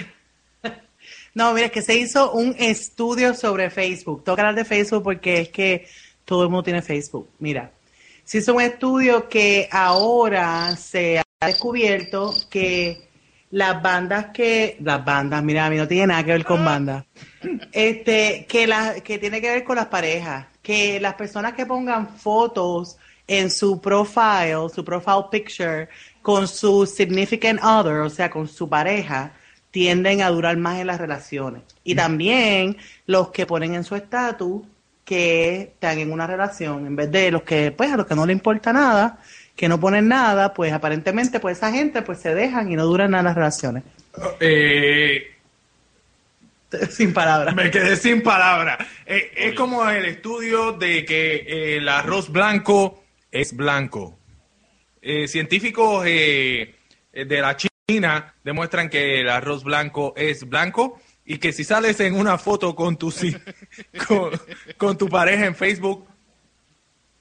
no, 1.34 1.54
mira, 1.54 1.68
es 1.68 1.72
que 1.72 1.82
se 1.82 1.96
hizo 1.96 2.32
un 2.32 2.56
estudio 2.58 3.34
sobre 3.34 3.70
Facebook. 3.70 4.24
Tengo 4.24 4.40
hablar 4.40 4.56
de 4.56 4.66
Facebook 4.66 5.04
porque 5.04 5.42
es 5.42 5.50
que 5.50 5.88
todo 6.28 6.44
el 6.44 6.50
mundo 6.50 6.64
tiene 6.64 6.82
Facebook. 6.82 7.30
Mira, 7.40 7.72
se 8.26 8.40
hizo 8.40 8.54
un 8.54 8.62
estudio 8.62 9.30
que 9.30 9.70
ahora 9.72 10.76
se 10.76 11.20
ha 11.20 11.24
descubierto 11.46 12.34
que 12.50 13.08
las 13.50 13.82
bandas 13.82 14.28
que, 14.34 14.76
las 14.82 15.06
bandas, 15.06 15.42
mira, 15.42 15.66
a 15.66 15.70
mí 15.70 15.78
no 15.78 15.88
tiene 15.88 16.08
nada 16.08 16.26
que 16.26 16.34
ver 16.34 16.44
con 16.44 16.66
bandas, 16.66 17.06
este, 17.72 18.46
que 18.50 18.68
la, 18.68 19.00
que 19.00 19.18
tiene 19.18 19.40
que 19.40 19.50
ver 19.50 19.64
con 19.64 19.78
las 19.78 19.86
parejas, 19.86 20.48
que 20.62 21.00
las 21.00 21.14
personas 21.14 21.54
que 21.54 21.66
pongan 21.66 22.10
fotos 22.10 22.98
en 23.26 23.50
su 23.50 23.80
profile, 23.80 24.68
su 24.76 24.84
profile 24.84 25.28
picture, 25.32 25.88
con 26.22 26.46
su 26.46 26.86
significant 26.86 27.64
other, 27.64 28.02
o 28.02 28.10
sea, 28.10 28.30
con 28.30 28.50
su 28.50 28.68
pareja, 28.68 29.32
tienden 29.72 30.22
a 30.22 30.30
durar 30.30 30.58
más 30.58 30.80
en 30.80 30.88
las 30.88 31.00
relaciones. 31.00 31.64
Y 31.86 31.96
también 31.96 32.76
los 33.06 33.30
que 33.30 33.46
ponen 33.46 33.76
en 33.76 33.86
su 33.86 33.96
estatus 33.96 34.64
que 35.08 35.62
están 35.62 36.00
en 36.00 36.12
una 36.12 36.28
relación, 36.28 36.86
en 36.86 36.98
vez 36.98 37.10
de 37.10 37.32
los 37.32 37.44
que, 37.44 37.72
pues, 37.72 37.90
a 37.94 37.96
los 37.96 38.06
que 38.06 38.14
no 38.14 38.26
le 38.26 38.34
importa 38.34 38.74
nada, 38.74 39.20
que 39.56 39.70
no 39.70 39.80
ponen 39.80 40.10
nada, 40.10 40.54
pues 40.54 40.74
aparentemente, 40.74 41.40
pues 41.40 41.58
esa 41.58 41.72
gente, 41.72 42.02
pues 42.02 42.20
se 42.20 42.36
dejan 42.36 42.70
y 42.70 42.76
no 42.76 42.86
duran 42.86 43.12
nada 43.12 43.24
las 43.24 43.36
relaciones. 43.36 43.84
Eh, 44.42 45.38
Sin 46.90 47.14
palabras. 47.14 47.56
me 47.56 47.72
quedé 47.72 47.96
sin 47.96 48.22
palabras. 48.22 48.80
Eh, 49.06 49.32
es 49.34 49.54
como 49.54 49.90
el 49.90 50.04
estudio 50.04 50.74
de 50.74 51.06
que 51.06 51.36
eh, 51.36 51.78
el 51.78 51.88
arroz 51.88 52.30
blanco 52.30 53.06
es 53.32 53.56
blanco. 53.56 54.20
Eh, 55.02 55.30
científicos 55.30 56.04
de 56.04 56.76
la 57.14 57.56
China 57.56 58.34
demuestran 58.44 58.90
que 58.90 59.22
el 59.22 59.30
arroz 59.30 59.64
blanco 59.64 60.14
es 60.18 60.44
blanco 60.50 61.00
y 61.30 61.40
que 61.40 61.52
si 61.52 61.66
sales 61.66 62.00
en 62.00 62.16
una 62.16 62.38
foto 62.38 62.74
con 62.74 62.96
tu, 62.96 63.14
con, 64.08 64.32
con 64.78 64.98
tu 64.98 65.10
pareja 65.10 65.46
en 65.46 65.56
Facebook, 65.56 66.08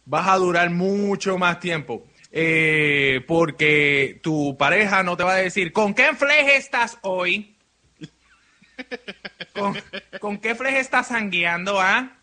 vas 0.04 0.28
a 0.28 0.36
durar 0.36 0.70
mucho 0.70 1.36
más 1.36 1.58
tiempo. 1.58 2.06
Eh, 2.30 3.24
porque 3.26 4.20
tu 4.22 4.56
pareja 4.56 5.02
no 5.02 5.16
te 5.16 5.24
va 5.24 5.32
a 5.32 5.38
decir, 5.38 5.72
¿con 5.72 5.92
qué 5.92 6.14
fleje 6.14 6.56
estás 6.56 6.98
hoy? 7.02 7.56
¿Con, 9.52 9.76
con 10.20 10.38
qué 10.38 10.54
fleje 10.54 10.78
estás 10.78 11.08
sangueando, 11.08 11.80
ah? 11.80 12.16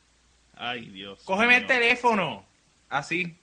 Ay, 0.55 0.85
Dios. 0.85 1.21
Cógeme 1.25 1.57
el 1.57 1.67
teléfono. 1.67 2.45
Así. 2.87 3.35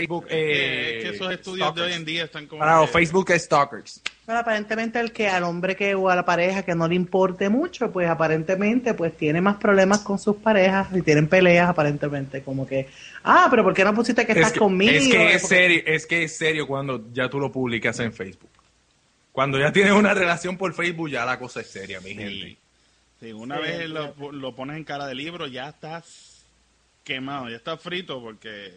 Facebook. 0.00 0.26
Eh, 0.28 0.98
Es 0.98 1.04
que 1.10 1.16
esos 1.16 1.32
estudios 1.32 1.74
de 1.74 1.82
hoy 1.82 1.92
en 1.92 2.04
día 2.04 2.24
están 2.24 2.46
como. 2.46 2.58
Para 2.60 2.76
los 2.80 2.86
que- 2.90 2.92
Facebook 2.98 3.30
Stalkers. 3.32 4.00
Pero 4.26 4.38
aparentemente 4.38 5.00
el 5.00 5.12
que 5.12 5.28
al 5.28 5.42
hombre 5.44 5.74
que 5.74 5.94
o 5.94 6.08
a 6.08 6.14
la 6.16 6.24
pareja 6.24 6.62
que 6.62 6.74
no 6.74 6.86
le 6.86 6.94
importe 6.94 7.48
mucho, 7.48 7.90
pues 7.90 8.08
aparentemente 8.08 8.94
pues 8.94 9.16
tiene 9.16 9.40
más 9.40 9.56
problemas 9.56 10.00
con 10.00 10.18
sus 10.18 10.36
parejas 10.36 10.88
y 10.94 11.02
tienen 11.02 11.26
peleas 11.28 11.68
aparentemente, 11.68 12.42
como 12.42 12.66
que, 12.66 12.88
ah, 13.24 13.48
pero 13.50 13.64
¿por 13.64 13.74
qué 13.74 13.82
no 13.84 13.92
pusiste 13.94 14.24
que 14.26 14.32
estás 14.32 14.52
que, 14.52 14.58
conmigo? 14.60 14.92
es 14.92 15.08
que 15.08 15.32
es 15.34 15.42
Porque- 15.42 15.54
serio, 15.56 15.82
es 15.86 16.06
que 16.06 16.22
es 16.24 16.36
serio 16.36 16.66
cuando 16.66 17.04
ya 17.12 17.28
tú 17.28 17.40
lo 17.40 17.50
publicas 17.50 17.98
en 18.00 18.12
Facebook. 18.12 18.50
Cuando 19.32 19.58
ya 19.58 19.72
tienes 19.72 19.92
una 19.92 20.14
relación 20.14 20.56
por 20.56 20.74
Facebook, 20.74 21.10
ya 21.10 21.24
la 21.24 21.38
cosa 21.38 21.60
es 21.60 21.68
seria, 21.68 22.00
mi 22.00 22.14
gente. 22.14 22.56
Sí. 23.20 23.32
Una 23.32 23.56
Sí, 23.56 23.62
vez 23.62 23.88
lo, 23.90 24.14
lo 24.32 24.54
pones 24.54 24.76
en 24.76 24.84
cara 24.84 25.06
de 25.06 25.14
libro, 25.14 25.46
ya 25.46 25.68
estás 25.68 26.44
quemado, 27.04 27.48
ya 27.50 27.56
estás 27.56 27.80
frito 27.80 28.20
porque 28.22 28.72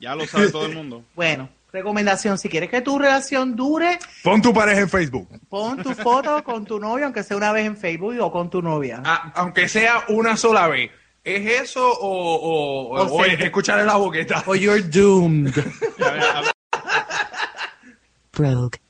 ya 0.00 0.14
lo 0.14 0.26
sabe 0.26 0.50
todo 0.50 0.66
el 0.66 0.74
mundo. 0.74 1.04
Bueno, 1.14 1.48
recomendación, 1.72 2.36
si 2.38 2.48
quieres 2.48 2.68
que 2.70 2.80
tu 2.80 2.98
relación 2.98 3.54
dure, 3.54 3.98
Pon 4.24 4.42
tu 4.42 4.52
pareja 4.52 4.80
en 4.80 4.88
Facebook. 4.88 5.28
pon 5.48 5.82
tu 5.82 5.94
foto 5.94 6.42
con 6.42 6.64
tu 6.64 6.80
novio, 6.80 7.04
aunque 7.04 7.22
sea 7.22 7.36
una 7.36 7.52
vez 7.52 7.66
en 7.66 7.76
Facebook 7.76 8.18
o 8.20 8.32
con 8.32 8.50
tu 8.50 8.60
novia. 8.62 9.02
Ah, 9.04 9.32
aunque 9.36 9.68
sea 9.68 10.04
una 10.08 10.36
sola 10.36 10.66
vez. 10.66 10.90
¿Es 11.22 11.62
eso 11.62 11.86
o, 11.86 12.08
o, 12.08 12.88
o- 12.96 13.02
O 13.02 13.14
o 13.20 13.24
sea- 13.24 13.34
es 13.34 13.40
escucharle 13.40 13.84
la 13.84 13.96
boqueta? 13.96 14.42
O 14.46 14.54
you're 14.56 14.82
doomed. 14.82 15.52
Broke. 18.32 18.80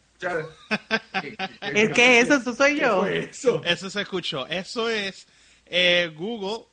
es 1.63 1.91
que 1.93 2.21
eso, 2.21 2.35
eso 2.35 2.55
soy 2.55 2.79
yo. 2.79 3.07
Eso. 3.07 3.63
Eso 3.65 3.91
se 3.91 4.03
escuchó. 4.03 4.47
Eso 4.47 4.89
es 4.89 5.27
eh, 5.67 6.13
Google, 6.17 6.67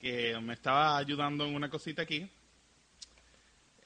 que 0.00 0.36
me 0.42 0.52
estaba 0.54 0.96
ayudando 0.98 1.44
en 1.46 1.54
una 1.54 1.70
cosita 1.70 2.02
aquí. 2.02 2.28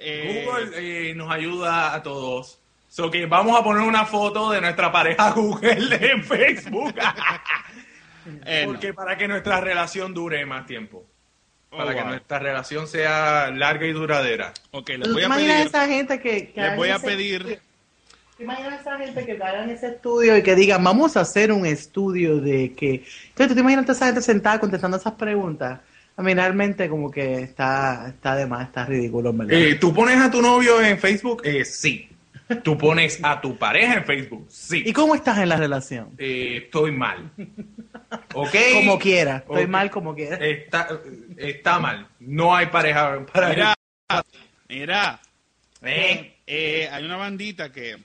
Eh, 0.03 0.45
Google 0.47 0.71
eh, 1.11 1.15
nos 1.15 1.31
ayuda 1.31 1.95
a 1.95 2.03
todos. 2.03 2.59
So 2.89 3.11
que 3.11 3.27
vamos 3.27 3.59
a 3.59 3.63
poner 3.63 3.83
una 3.87 4.05
foto 4.07 4.51
de 4.51 4.61
nuestra 4.61 4.91
pareja 4.91 5.31
Google 5.37 5.97
en 6.13 6.25
Facebook. 6.25 6.95
eh, 8.47 8.65
no. 8.67 8.73
Porque 8.73 8.95
para 8.95 9.17
que 9.17 9.29
nuestra 9.29 9.61
relación 9.61 10.15
dure 10.15 10.45
más 10.47 10.67
tiempo. 10.67 11.05
Oh, 11.73 11.77
Para 11.77 11.95
que 11.95 12.01
wow. 12.01 12.09
nuestra 12.11 12.39
relación 12.41 12.89
sea 12.89 13.51
larga 13.53 13.87
y 13.87 13.93
duradera. 13.93 14.53
Ok, 14.73 14.89
les 14.89 15.03
¿Tú 15.03 15.13
voy 15.13 15.23
a 15.23 15.29
pedir. 15.29 15.51
esa 15.51 15.87
gente 15.87 16.19
que, 16.21 16.49
que 16.51 16.61
Les 16.61 16.77
voy 16.77 16.89
a 16.89 16.97
ese- 16.97 17.07
pedir. 17.07 17.61
¿Te 18.37 18.43
imaginas 18.45 18.81
esa 18.81 18.97
gente 18.99 19.25
que 19.25 19.33
hagan 19.35 19.71
ese 19.71 19.87
estudio 19.89 20.37
y 20.37 20.43
que 20.43 20.55
digan, 20.57 20.83
vamos 20.83 21.17
a 21.17 21.21
hacer 21.21 21.53
un 21.53 21.67
estudio 21.67 22.41
de 22.41 22.73
que... 22.73 23.05
Entonces, 23.29 23.49
¿tú 23.49 23.55
te 23.55 23.61
imaginas 23.61 23.89
a 23.89 23.93
esa 23.93 24.07
gente 24.07 24.23
sentada 24.23 24.59
contestando 24.59 24.97
esas 24.97 25.13
preguntas? 25.13 25.79
Realmente 26.23 26.89
como 26.89 27.11
que 27.11 27.43
está, 27.43 28.09
está 28.09 28.37
de 28.37 28.47
más, 28.47 28.67
está 28.69 28.85
ridículo. 28.87 29.35
Eh, 29.49 29.77
¿Tú 29.81 29.93
pones 29.95 30.19
a 30.19 30.31
tu 30.31 30.41
novio 30.43 30.81
en 30.81 30.99
Facebook? 30.99 31.43
Eh, 31.45 31.65
sí. 31.65 32.09
¿Tú 32.65 32.77
pones 32.77 33.21
a 33.23 33.41
tu 33.41 33.57
pareja 33.57 33.95
en 33.95 34.05
Facebook? 34.05 34.47
Sí. 34.51 34.83
¿Y 34.85 34.93
cómo 34.93 35.15
estás 35.15 35.39
en 35.39 35.49
la 35.49 35.57
relación? 35.57 36.11
Eh, 36.19 36.63
estoy 36.65 36.91
mal. 36.91 37.31
¿Ok? 38.35 38.55
Como 38.75 38.99
quiera, 38.99 39.37
estoy 39.37 39.67
mal 39.69 39.89
como 39.91 40.15
quiera. 40.15 40.37
Está, 40.37 40.89
está 41.37 41.79
mal. 41.79 42.09
No 42.19 42.55
hay 42.55 42.67
pareja 42.67 43.25
para 43.33 43.51
Mira, 43.51 43.75
mira, 44.69 45.21
¿Eh? 45.83 46.35
eh, 46.47 46.89
hay 46.91 47.05
una 47.05 47.17
bandita 47.17 47.71
que 47.71 47.97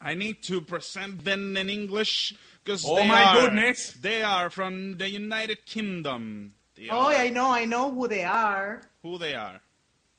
I 0.00 0.14
need 0.16 0.36
to 0.46 0.64
present 0.66 1.22
them 1.22 1.56
in 1.56 1.70
English 1.70 2.34
because 2.64 2.84
Oh 2.86 2.96
they 2.96 3.06
my 3.06 3.14
are 3.22 3.40
goodness. 3.40 4.00
they 4.00 4.22
are 4.22 4.50
from 4.50 4.96
the 4.96 5.08
United 5.08 5.58
Kingdom. 5.64 6.52
Oh, 6.90 7.08
I 7.08 7.30
know, 7.30 7.50
I 7.50 7.64
know 7.64 7.90
who 7.90 8.08
they 8.08 8.24
are. 8.24 8.82
Who 9.02 9.18
they 9.18 9.34
are? 9.34 9.60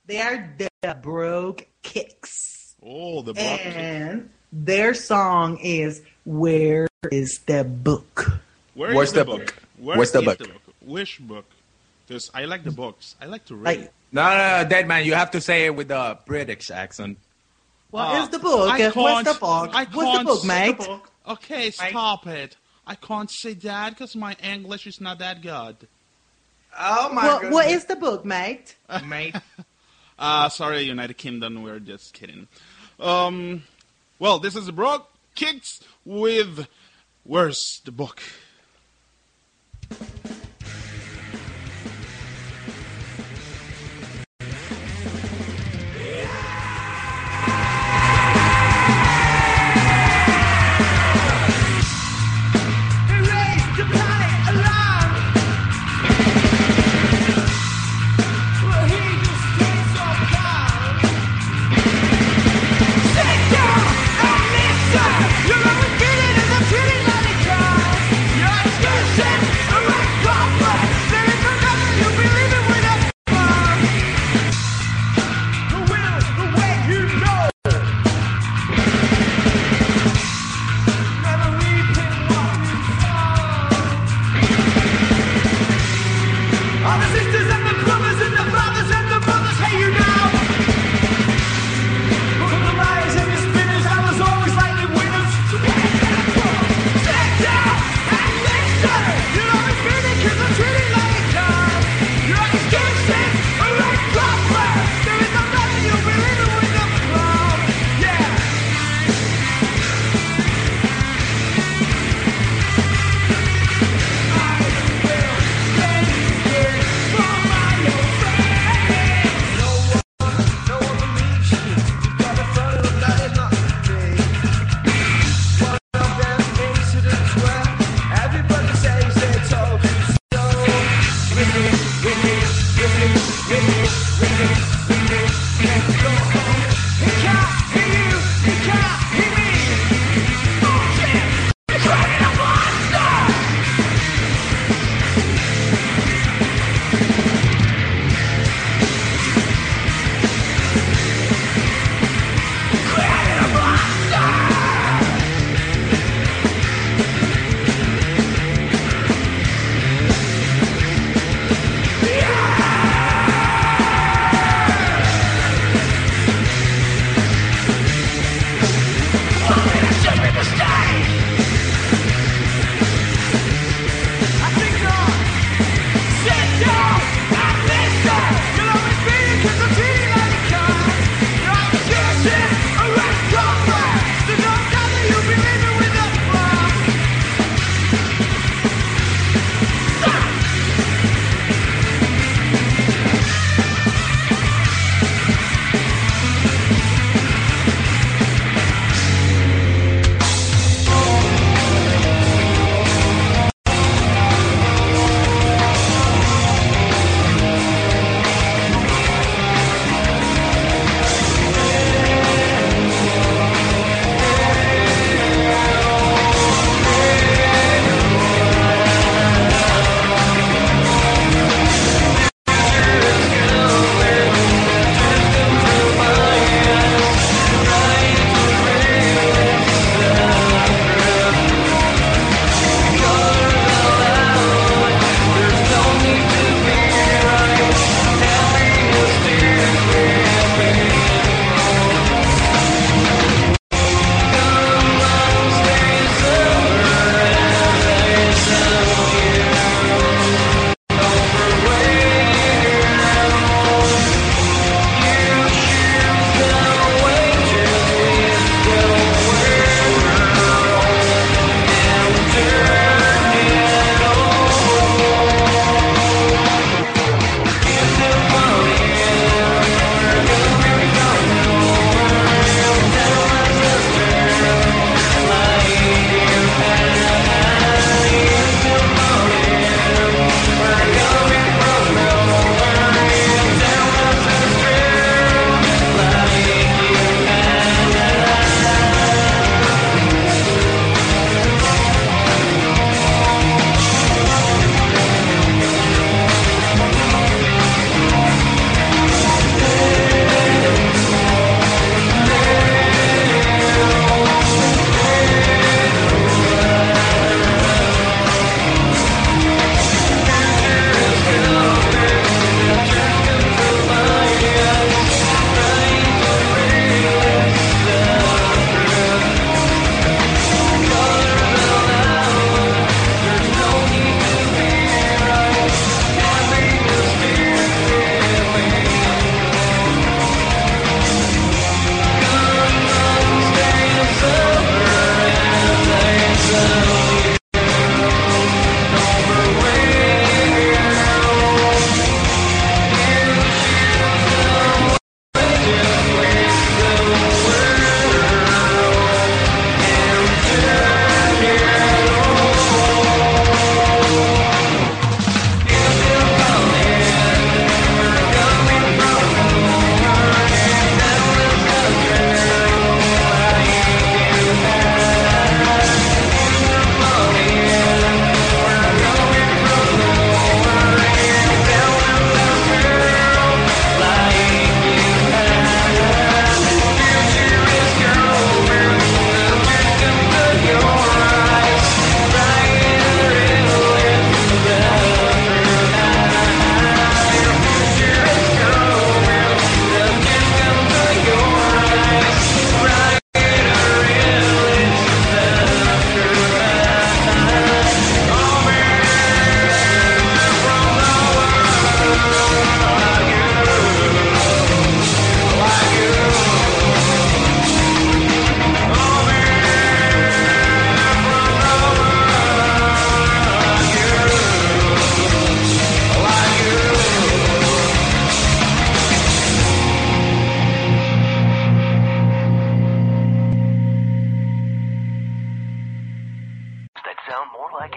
They 0.06 0.20
are 0.20 0.54
the 0.58 0.98
Broke 1.02 1.68
Kicks. 1.82 2.76
Oh, 2.84 3.22
the 3.22 3.34
Broke 3.34 3.66
And 3.66 4.30
their 4.52 4.94
song 4.94 5.58
is 5.58 6.02
Where 6.26 6.88
is 7.12 7.40
the 7.46 7.64
Book? 7.64 8.40
Where 8.74 8.94
Where's 8.94 9.14
the, 9.14 9.20
the, 9.20 9.26
book? 9.26 9.46
book? 9.46 9.98
Where's 9.98 10.12
the 10.12 10.22
book? 10.22 10.38
the 10.38 10.48
book? 10.48 10.62
Which 10.82 11.20
book? 11.20 11.46
Because 12.08 12.32
I 12.34 12.46
like 12.46 12.64
the 12.64 12.72
books. 12.72 13.16
I 13.22 13.26
like 13.26 13.46
to 13.46 13.56
read. 13.56 13.66
Like, 13.66 13.94
no, 14.12 14.24
no, 14.30 14.64
no, 14.64 14.70
dead 14.70 14.88
man. 14.88 15.06
You 15.06 15.14
have 15.14 15.32
to 15.32 15.42
say 15.42 15.66
it 15.66 15.76
with 15.76 15.92
a 15.92 16.18
British 16.26 16.72
accent. 16.72 17.20
What 17.92 18.16
uh, 18.16 18.24
is 18.24 18.30
the 18.30 18.40
book? 18.40 18.70
Where's 18.96 19.26
the 19.26 19.40
book? 19.40 19.70
I 19.74 19.86
What's 19.86 20.18
the 20.18 20.24
book, 20.24 20.46
mate? 20.46 20.78
The 20.80 20.86
book. 20.86 21.12
Okay, 21.28 21.72
stop 21.72 22.26
mate. 22.26 22.40
it. 22.40 22.58
I 22.88 22.96
can't 22.96 23.30
say 23.30 23.54
that 23.54 23.92
because 23.92 24.16
my 24.16 24.36
English 24.42 24.88
is 24.88 25.00
not 25.00 25.20
that 25.20 25.42
good. 25.42 25.88
Oh 26.82 27.12
my 27.12 27.24
well, 27.26 27.52
What 27.52 27.70
is 27.70 27.86
the 27.86 27.98
book, 27.98 28.24
mate? 28.24 28.76
Mate. 29.06 29.36
uh, 30.18 30.48
sorry, 30.50 30.84
United 30.84 31.18
Kingdom. 31.18 31.62
We're 31.62 31.80
just 31.80 32.14
kidding. 32.14 32.48
Um, 33.00 33.64
well, 34.18 34.40
this 34.40 34.56
is 34.56 34.72
Brock 34.72 35.12
Kicks 35.36 35.82
with 36.06 36.68
Where's 37.24 37.82
the 37.84 37.92
Book? 37.92 38.22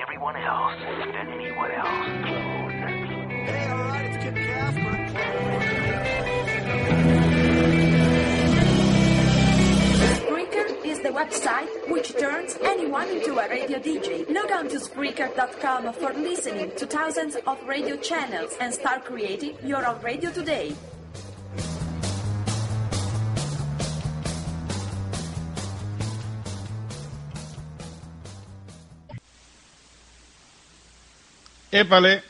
Everyone 0.00 0.36
else 0.36 0.74
than 0.80 1.28
anyone 1.28 1.70
else. 1.70 1.88
Hey, 3.48 3.68
alright, 3.70 4.04
it's 4.06 4.24
Casper. 4.24 4.92
Spreaker 10.20 10.84
is 10.84 11.00
the 11.00 11.08
website 11.10 11.90
which 11.90 12.16
turns 12.16 12.56
anyone 12.62 13.08
into 13.08 13.38
a 13.38 13.48
radio 13.48 13.78
DJ. 13.78 14.28
Log 14.32 14.50
on 14.52 14.68
to 14.68 14.76
Spreaker.com 14.76 15.92
for 15.94 16.12
listening 16.12 16.70
to 16.76 16.86
thousands 16.86 17.36
of 17.46 17.62
radio 17.66 17.96
channels 17.96 18.56
and 18.60 18.72
start 18.72 19.04
creating 19.04 19.56
your 19.64 19.84
own 19.86 20.00
radio 20.02 20.30
today. 20.30 20.74
Épale, 31.72 32.22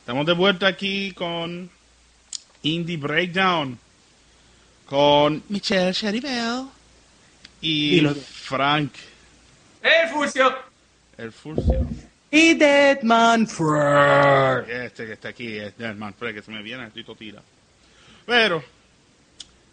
estamos 0.00 0.24
de 0.26 0.32
vuelta 0.32 0.66
aquí 0.66 1.12
con 1.12 1.70
Indie 2.62 2.96
Breakdown, 2.96 3.78
con 4.86 5.42
Michelle 5.48 5.92
Charibel 5.92 6.66
y, 7.60 7.96
Y 7.96 8.00
los- 8.00 8.16
Frank, 8.18 8.92
¡El 9.82 10.08
Furcio! 10.10 10.54
el 11.18 11.32
Furcio. 11.32 11.86
Y 12.30 12.54
Deadman 12.54 13.46
Fred. 13.46 14.70
Este 14.86 15.04
que 15.06 15.12
está 15.12 15.28
aquí 15.28 15.58
es 15.58 15.76
del 15.76 15.96
Manfred, 15.96 16.34
que 16.34 16.40
se 16.42 16.50
me 16.50 16.62
viene, 16.62 16.86
estoy 16.86 17.04
todo 17.04 17.16
tirado. 17.16 17.44
Pero, 18.24 18.64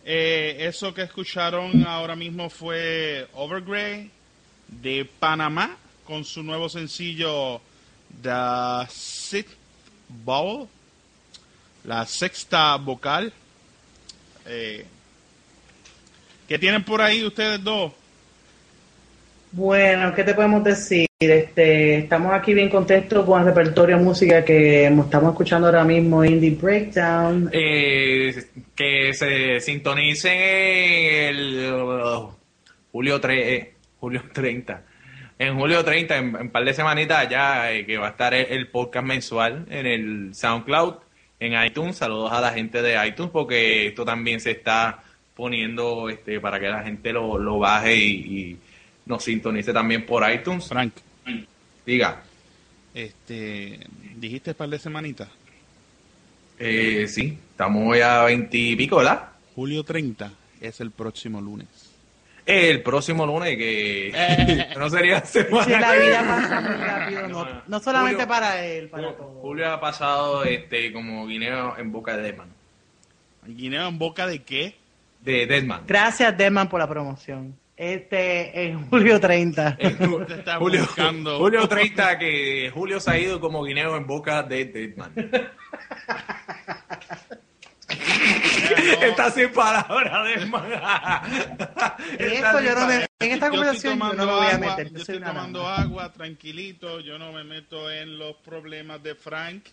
eh, 0.03 0.57
eso 0.59 0.93
que 0.93 1.03
escucharon 1.03 1.85
ahora 1.87 2.17
mismo 2.17 2.49
fue 2.49 3.27
Overgrey 3.33 4.11
de 4.67 5.05
Panamá 5.19 5.77
con 6.03 6.25
su 6.25 6.43
nuevo 6.43 6.67
sencillo 6.67 7.61
The 8.21 8.87
Sixth 8.89 9.55
Vowel, 10.25 10.67
la 11.83 12.05
sexta 12.05 12.75
vocal. 12.77 13.31
Eh, 14.47 14.85
¿Qué 16.47 16.57
tienen 16.57 16.83
por 16.83 17.01
ahí 17.01 17.23
ustedes 17.23 17.63
dos? 17.63 17.93
Bueno, 19.51 20.13
¿qué 20.13 20.23
te 20.23 20.33
podemos 20.33 20.63
decir? 20.63 21.07
Este, 21.19 21.97
estamos 21.97 22.33
aquí 22.33 22.53
bien 22.53 22.69
contentos 22.69 23.25
con 23.25 23.41
el 23.41 23.47
repertorio 23.47 23.97
de 23.97 24.03
música 24.03 24.45
que 24.45 24.85
estamos 24.85 25.31
escuchando 25.31 25.67
ahora 25.67 25.83
mismo, 25.83 26.23
Indie 26.23 26.51
Breakdown. 26.51 27.49
Eh, 27.51 28.33
que 28.75 29.13
se 29.13 29.59
sintonicen 29.59 30.31
el 30.37 31.73
uh, 31.73 32.29
julio, 32.91 33.19
3, 33.19 33.47
eh, 33.47 33.73
julio 33.99 34.23
30. 34.33 34.83
En 35.39 35.57
julio 35.57 35.83
30, 35.85 36.17
en 36.17 36.35
un 36.35 36.49
par 36.49 36.65
de 36.65 36.73
semanitas 36.73 37.29
ya, 37.29 37.71
eh, 37.71 37.85
que 37.85 37.97
va 37.97 38.07
a 38.07 38.09
estar 38.11 38.33
el, 38.33 38.45
el 38.47 38.67
podcast 38.67 39.05
mensual 39.05 39.65
en 39.69 39.85
el 39.85 40.35
SoundCloud, 40.35 40.95
en 41.39 41.63
iTunes. 41.65 41.95
Saludos 41.95 42.33
a 42.33 42.41
la 42.41 42.51
gente 42.51 42.81
de 42.81 43.07
iTunes 43.07 43.31
porque 43.31 43.87
esto 43.87 44.03
también 44.03 44.41
se 44.41 44.51
está 44.51 45.01
poniendo 45.35 46.09
este 46.09 46.41
para 46.41 46.59
que 46.59 46.67
la 46.67 46.83
gente 46.83 47.13
lo, 47.13 47.37
lo 47.37 47.57
baje 47.59 47.95
y, 47.95 48.09
y 48.11 48.57
nos 49.05 49.23
sintonice 49.23 49.71
también 49.71 50.05
por 50.05 50.29
iTunes. 50.29 50.67
Frank, 50.67 50.91
Diga. 51.85 52.21
este, 52.93 53.79
dijiste 54.17 54.53
par 54.53 54.67
de 54.67 54.77
semanitas. 54.77 55.29
Eh, 56.59 57.05
sí, 57.07 57.37
estamos 57.51 57.97
ya 57.97 58.23
a 58.23 58.25
20 58.25 58.57
y 58.57 58.75
pico, 58.75 58.97
¿verdad? 58.97 59.29
Julio 59.55 59.83
30 59.85 60.33
es 60.59 60.81
el 60.81 60.91
próximo 60.91 61.39
lunes. 61.39 61.88
El 62.51 62.81
próximo 62.81 63.25
lunes, 63.27 63.55
que 63.57 64.67
no 64.77 64.89
sería 64.89 65.23
semana. 65.23 65.63
Sí, 65.65 65.71
la 65.71 65.93
vida 65.93 66.19
pasa 66.27 66.61
muy 66.61 66.73
rápido, 66.75 67.27
no, 67.27 67.47
no 67.67 67.79
solamente 67.79 68.23
Julio- 68.23 68.27
para 68.27 68.65
él, 68.65 68.89
para 68.89 69.03
Julio, 69.03 69.17
todos. 69.17 69.41
Julio 69.41 69.71
ha 69.71 69.79
pasado 69.79 70.43
este 70.45 70.91
como 70.91 71.27
guineo 71.27 71.77
en 71.77 71.91
boca 71.91 72.17
de 72.17 72.23
Deadman. 72.23 72.47
¿Guineo 73.45 73.87
en 73.87 73.99
boca 73.99 74.25
de 74.25 74.41
qué? 74.43 74.75
De 75.21 75.45
Deadman. 75.45 75.83
Gracias, 75.87 76.35
Deadman, 76.37 76.69
por 76.69 76.79
la 76.79 76.87
promoción. 76.89 77.55
Este, 77.77 78.63
en 78.67 78.89
julio 78.89 79.19
30. 79.19 79.77
Usted 79.79 80.39
está 80.39 80.57
Julio, 80.57 80.81
buscando. 80.81 81.37
Julio 81.37 81.67
30, 81.67 82.17
que 82.19 82.71
Julio 82.73 82.99
se 82.99 83.11
ha 83.11 83.17
ido 83.19 83.39
como 83.39 83.63
guineo 83.63 83.95
en 83.95 84.05
boca 84.07 84.41
de 84.43 84.65
Deadman. 84.65 85.13
Está 89.01 89.31
sin 89.31 89.49
palabras, 89.51 90.25
Deadman. 90.25 90.71
Esto 92.19 92.61
yo 92.61 92.75
no 92.75 92.87
me, 92.87 92.95
en 93.19 93.31
esta 93.31 93.47
Yo 93.47 93.51
conversación 93.51 93.99
yo 93.99 94.13
no 94.13 94.25
me 94.25 94.31
voy 94.31 94.45
a 94.45 94.55
agua, 94.55 94.57
meter. 94.77 94.87
yo 94.87 94.93
Yo 94.95 94.99
estoy 95.01 95.19
tomando 95.19 95.67
agua, 95.67 96.11
tranquilito, 96.13 96.99
yo 97.01 97.17
no 97.19 97.31
me 97.31 97.43
meto 97.43 97.89
en 97.91 98.17
los 98.17 98.35
problemas 98.37 99.01
de 99.03 99.15
Frank. 99.15 99.65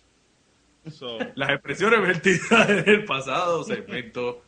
So, 0.91 1.17
Las 1.35 1.49
expresiones 1.51 2.01
vertidas 2.01 2.69
en 2.69 2.83
el 2.89 3.05
pasado 3.05 3.63
segmento. 3.63 4.43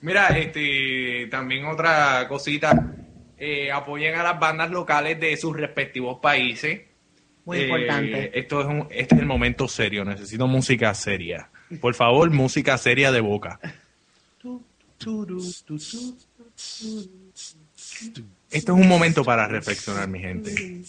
Mira, 0.00 0.28
este, 0.38 1.28
también 1.30 1.66
otra 1.66 2.26
cosita. 2.28 2.72
eh, 3.38 3.70
apoyen 3.72 4.14
a 4.14 4.22
las 4.22 4.38
bandas 4.38 4.70
locales 4.70 5.18
de 5.18 5.36
sus 5.36 5.56
respectivos 5.56 6.18
países. 6.20 6.80
Muy 7.44 7.58
Eh, 7.58 7.62
importante. 7.64 8.38
Esto 8.38 8.60
es 8.60 8.66
un, 8.66 8.86
este 8.90 9.14
es 9.16 9.20
el 9.20 9.26
momento 9.26 9.66
serio. 9.68 10.04
Necesito 10.04 10.46
música 10.46 10.94
seria. 10.94 11.50
Por 11.80 11.94
favor, 11.94 12.30
música 12.30 12.76
seria 12.78 13.12
de 13.12 13.20
boca. 13.20 13.58
Esto 18.50 18.72
es 18.74 18.80
un 18.80 18.88
momento 18.88 19.24
para 19.24 19.48
reflexionar, 19.48 20.08
mi 20.08 20.20
gente. 20.20 20.82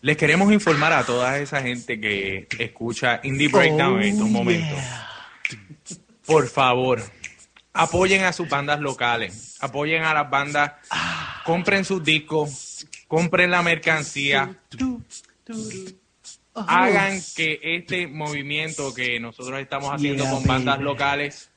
Les 0.00 0.16
queremos 0.16 0.52
informar 0.52 0.92
a 0.92 1.04
toda 1.04 1.38
esa 1.38 1.62
gente 1.62 2.00
que 2.00 2.48
escucha 2.58 3.20
Indie 3.22 3.48
Breakdown 3.48 4.02
en 4.02 4.08
estos 4.08 4.28
momentos. 4.28 4.78
Por 6.24 6.48
favor, 6.48 7.02
apoyen 7.72 8.24
a 8.24 8.32
sus 8.32 8.48
bandas 8.48 8.80
locales, 8.80 9.56
apoyen 9.60 10.02
a 10.02 10.14
las 10.14 10.28
bandas, 10.28 10.72
compren 11.44 11.84
sus 11.84 12.02
discos, 12.02 12.86
compren 13.06 13.50
la 13.50 13.62
mercancía, 13.62 14.58
hagan 16.66 17.20
que 17.36 17.58
este 17.62 18.06
movimiento 18.06 18.92
que 18.94 19.20
nosotros 19.20 19.60
estamos 19.60 19.90
haciendo 19.94 20.24
Yeah, 20.24 20.32
con 20.32 20.44
bandas 20.44 20.76
baby. 20.76 20.84
locales 20.84 21.50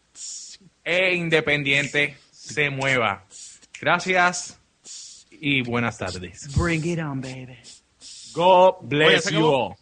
e 0.83 1.15
independientes 1.15 2.17
se 2.31 2.69
mueva. 2.69 3.25
Gracias 3.79 4.59
y 5.31 5.61
buenas 5.61 5.97
tardes. 5.97 6.55
Bring 6.55 6.85
it 6.85 6.99
on, 6.99 7.21
baby. 7.21 7.57
God 8.33 8.75
Oye, 8.79 8.87
bless 8.87 9.23
se 9.25 9.33
you 9.33 9.45
all. 9.45 9.75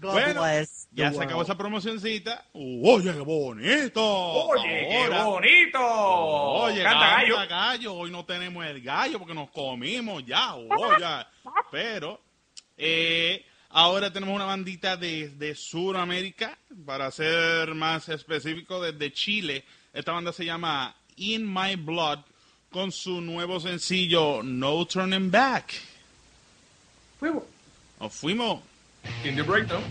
God 0.00 0.12
Bueno, 0.12 0.42
bless 0.42 0.88
ya 0.92 1.12
se 1.12 1.22
acabó 1.22 1.42
esa 1.42 1.56
promocioncita. 1.56 2.44
Oye, 2.52 3.12
qué 3.12 3.20
bonito. 3.20 4.02
Oye, 4.04 4.86
qué 4.88 4.96
Ahora- 5.04 5.24
bonito. 5.24 5.78
Oye, 5.80 6.82
Canta 6.82 7.10
gallo. 7.22 7.36
gallo. 7.48 7.94
Hoy 7.94 8.10
no 8.10 8.24
tenemos 8.24 8.64
el 8.66 8.80
gallo 8.82 9.18
porque 9.18 9.34
nos 9.34 9.50
comimos 9.50 10.24
ya. 10.24 10.54
Oye, 10.54 11.04
pero 11.70 12.20
eh, 12.78 13.44
ahora 13.76 14.10
tenemos 14.10 14.34
una 14.34 14.46
bandita 14.46 14.96
de, 14.96 15.28
de 15.28 15.54
Sudamérica, 15.54 16.56
para 16.86 17.10
ser 17.10 17.74
más 17.74 18.08
específico, 18.08 18.80
desde 18.80 19.12
Chile. 19.12 19.64
Esta 19.92 20.12
banda 20.12 20.32
se 20.32 20.46
llama 20.46 20.96
In 21.16 21.46
My 21.46 21.76
Blood 21.76 22.20
con 22.70 22.90
su 22.90 23.20
nuevo 23.20 23.60
sencillo 23.60 24.42
No 24.42 24.86
Turning 24.86 25.30
Back. 25.30 25.74
Fuimos. 27.20 27.44
Nos 28.00 28.12
fuimos. 28.14 28.62
Indie 29.24 29.42
Breakdown. 29.42 29.82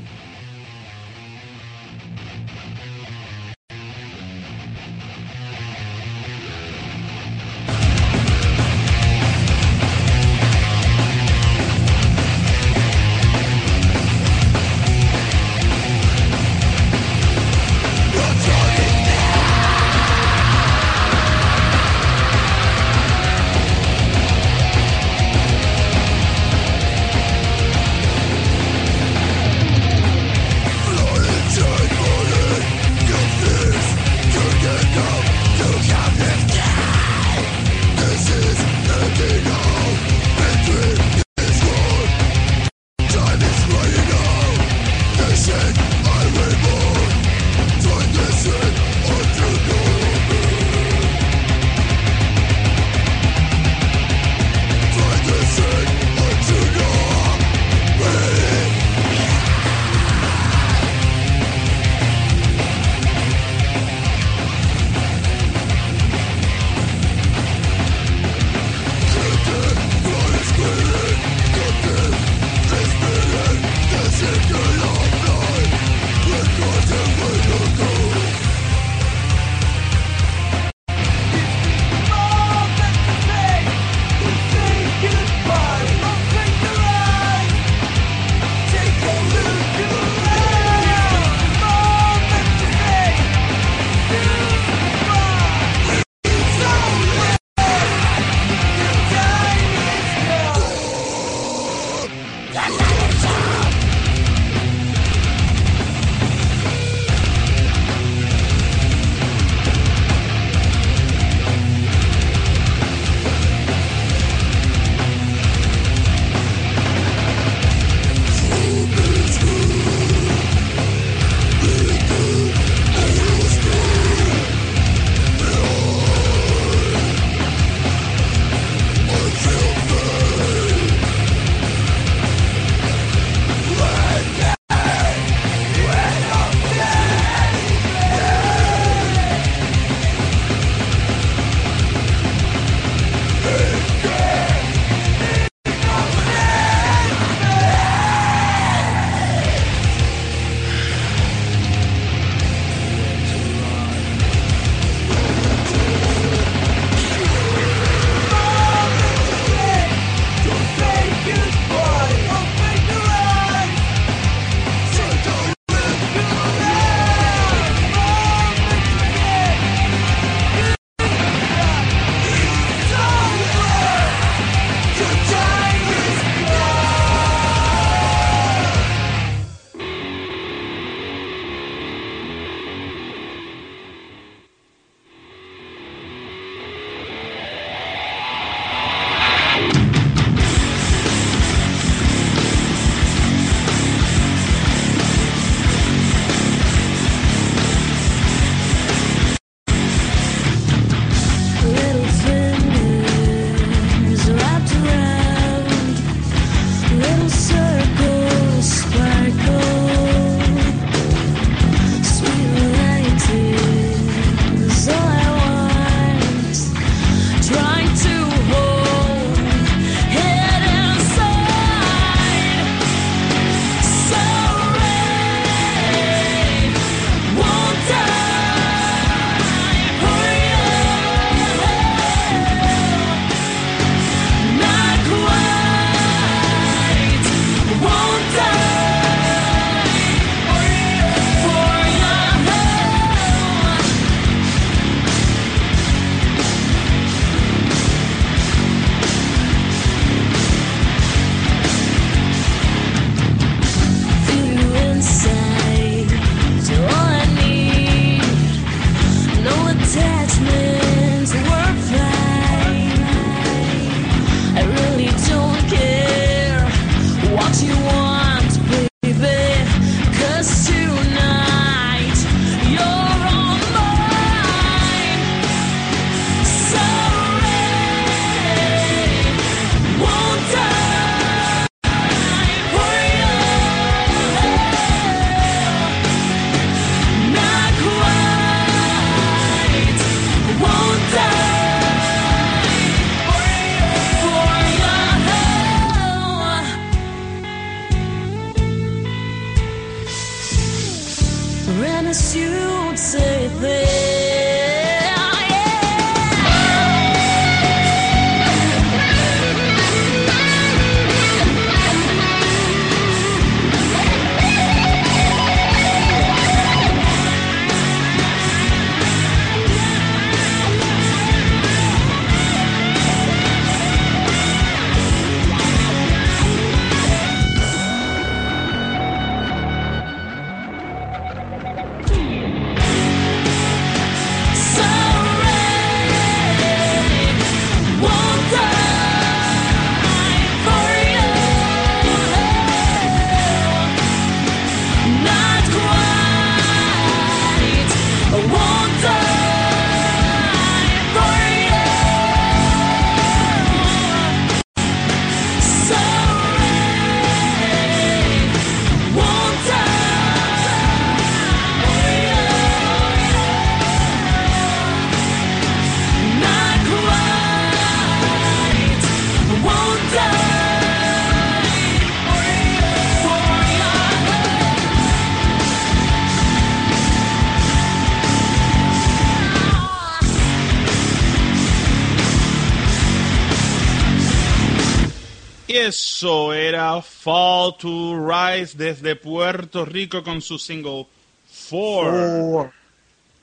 Fall 387.01 387.75
to 387.77 388.27
Rise 388.27 388.77
desde 388.77 389.15
Puerto 389.15 389.85
Rico 389.85 390.23
con 390.23 390.41
su 390.41 390.57
single 390.59 391.05
Four. 391.47 392.71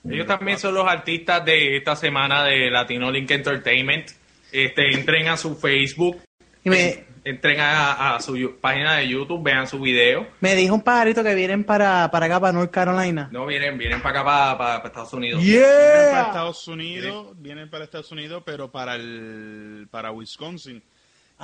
Ellos 0.08 0.26
también 0.26 0.58
son 0.58 0.74
los 0.74 0.86
artistas 0.86 1.44
de 1.44 1.76
esta 1.76 1.94
semana 1.96 2.44
de 2.44 2.70
Latino 2.70 3.10
Link 3.10 3.30
Entertainment. 3.30 4.08
Este, 4.50 4.92
entren 4.92 5.28
a 5.28 5.36
su 5.36 5.56
Facebook. 5.56 6.20
Y 6.64 6.70
me, 6.70 7.04
entren 7.24 7.60
a, 7.60 8.16
a 8.16 8.20
su 8.20 8.56
página 8.60 8.96
de 8.96 9.08
YouTube, 9.08 9.42
vean 9.42 9.66
su 9.66 9.80
video. 9.80 10.26
Me 10.40 10.54
dijo 10.56 10.74
un 10.74 10.82
pajarito 10.82 11.22
que 11.24 11.34
vienen 11.34 11.64
para, 11.64 12.10
para 12.10 12.26
acá, 12.26 12.40
para 12.40 12.52
North 12.52 12.70
Carolina. 12.70 13.28
No, 13.32 13.46
vienen, 13.46 13.78
vienen 13.78 14.00
para 14.02 14.20
acá, 14.20 14.24
para, 14.24 14.58
para- 14.58 14.76
para 14.78 14.88
Estados 14.88 15.12
Unidos. 15.12 15.42
Vienen 15.42 15.62
para 15.64 16.10
¡Yeah! 16.12 16.26
Estados 16.26 16.68
Unidos, 16.68 17.26
vienen 17.36 17.70
para 17.70 17.84
Estados 17.84 18.10
Unidos, 18.12 18.42
pero 18.44 18.70
para 18.70 18.96
el 18.96 19.86
para 19.90 20.10
Wisconsin. 20.12 20.82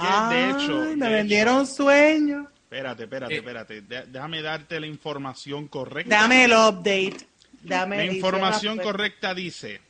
Ay, 0.00 0.36
de 0.36 0.50
hecho, 0.50 0.74
me 0.80 0.86
de 0.86 0.92
hecho- 0.94 1.10
vendieron 1.10 1.66
sueños. 1.66 2.46
espérate, 2.64 3.02
espérate, 3.04 3.34
Eh. 3.34 3.38
espérate. 3.38 3.80
De- 3.82 4.06
déjame 4.06 4.42
darte 4.42 4.78
la 4.80 4.86
información 4.86 5.68
correcta. 5.68 6.14
Dame 6.22 6.44
el 6.44 6.52
update. 6.52 7.16
Dame 7.62 7.96
la 7.96 8.04
información 8.12 8.78
correcta 8.78 9.34
dice 9.34 9.80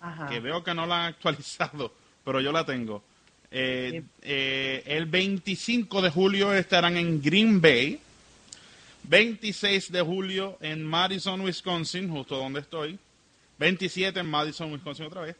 Ajá. 0.00 0.28
que 0.28 0.40
veo 0.40 0.62
que 0.62 0.74
no 0.74 0.84
la 0.86 1.04
han 1.06 1.14
actualizado, 1.14 1.92
pero 2.24 2.40
yo 2.40 2.52
la 2.52 2.64
tengo. 2.66 3.02
Eh, 3.50 4.02
eh, 4.22 4.82
el 4.86 5.06
25 5.06 6.00
de 6.02 6.10
julio 6.10 6.52
estarán 6.54 6.96
en 6.96 7.20
Green 7.22 7.60
Bay. 7.60 8.00
26 9.04 9.90
de 9.90 10.00
julio 10.00 10.58
en 10.60 10.84
Madison, 10.84 11.40
Wisconsin, 11.40 12.08
justo 12.08 12.36
donde 12.36 12.60
estoy. 12.60 12.98
27 13.58 14.20
en 14.20 14.26
Madison, 14.26 14.72
Wisconsin 14.72 15.06
otra 15.06 15.22
vez. 15.22 15.36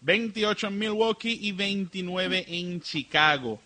28 0.00 0.68
en 0.68 0.78
Milwaukee 0.78 1.38
y 1.42 1.52
29 1.52 2.44
en 2.48 2.80
Chicago. 2.80 3.60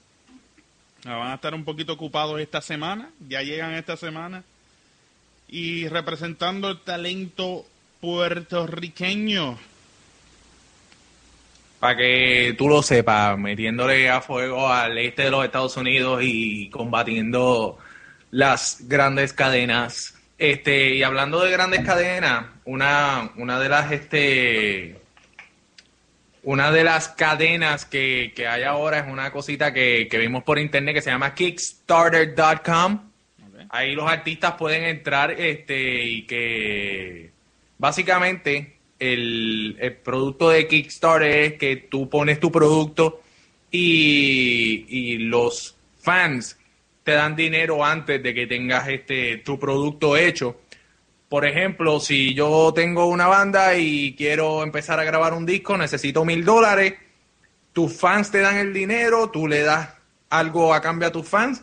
Ah, 1.04 1.16
Van 1.16 1.30
a 1.32 1.34
estar 1.34 1.54
un 1.54 1.64
poquito 1.64 1.92
ocupados 1.92 2.40
esta 2.40 2.60
semana, 2.60 3.10
ya 3.28 3.42
llegan 3.42 3.72
esta 3.74 3.96
semana. 3.96 4.44
Y 5.48 5.88
representando 5.88 6.70
el 6.70 6.80
talento 6.80 7.66
puertorriqueño. 8.00 9.58
Para 11.80 11.96
que 11.96 12.54
tú 12.58 12.68
lo 12.68 12.82
sepas, 12.82 13.38
metiéndole 13.38 14.10
a 14.10 14.20
fuego 14.20 14.68
al 14.68 14.98
este 14.98 15.24
de 15.24 15.30
los 15.30 15.44
Estados 15.44 15.76
Unidos 15.76 16.20
y 16.22 16.68
combatiendo 16.68 17.78
las 18.30 18.86
grandes 18.86 19.32
cadenas. 19.32 20.14
Este, 20.38 20.94
y 20.94 21.02
hablando 21.02 21.40
de 21.40 21.50
grandes 21.50 21.84
cadenas, 21.84 22.46
una, 22.64 23.32
una 23.36 23.58
de 23.58 23.68
las 23.68 23.92
este 23.92 24.99
una 26.42 26.70
de 26.70 26.84
las 26.84 27.08
cadenas 27.08 27.84
que, 27.84 28.32
que 28.34 28.46
hay 28.46 28.62
ahora 28.62 29.00
es 29.00 29.12
una 29.12 29.30
cosita 29.30 29.72
que, 29.72 30.08
que 30.10 30.18
vimos 30.18 30.42
por 30.42 30.58
internet 30.58 30.94
que 30.94 31.02
se 31.02 31.10
llama 31.10 31.34
Kickstarter.com. 31.34 33.10
Ahí 33.68 33.94
los 33.94 34.10
artistas 34.10 34.54
pueden 34.54 34.84
entrar 34.84 35.32
este 35.32 36.04
y 36.04 36.22
que 36.22 37.30
básicamente 37.78 38.76
el, 38.98 39.76
el 39.78 39.92
producto 39.96 40.50
de 40.50 40.66
Kickstarter 40.66 41.30
es 41.30 41.52
que 41.54 41.76
tú 41.76 42.08
pones 42.08 42.40
tu 42.40 42.50
producto 42.50 43.22
y, 43.70 44.86
y 44.88 45.18
los 45.18 45.76
fans 46.00 46.58
te 47.04 47.12
dan 47.12 47.36
dinero 47.36 47.84
antes 47.84 48.22
de 48.22 48.34
que 48.34 48.46
tengas 48.46 48.88
este 48.88 49.38
tu 49.38 49.58
producto 49.58 50.16
hecho. 50.16 50.60
Por 51.30 51.46
ejemplo, 51.46 52.00
si 52.00 52.34
yo 52.34 52.72
tengo 52.74 53.06
una 53.06 53.28
banda 53.28 53.76
y 53.76 54.16
quiero 54.16 54.64
empezar 54.64 54.98
a 54.98 55.04
grabar 55.04 55.32
un 55.32 55.46
disco, 55.46 55.78
necesito 55.78 56.24
mil 56.24 56.44
dólares, 56.44 56.94
tus 57.72 57.96
fans 57.96 58.32
te 58.32 58.40
dan 58.40 58.56
el 58.56 58.72
dinero, 58.72 59.30
tú 59.30 59.46
le 59.46 59.62
das 59.62 59.90
algo 60.28 60.74
a 60.74 60.80
cambio 60.80 61.06
a 61.06 61.12
tus 61.12 61.28
fans, 61.28 61.62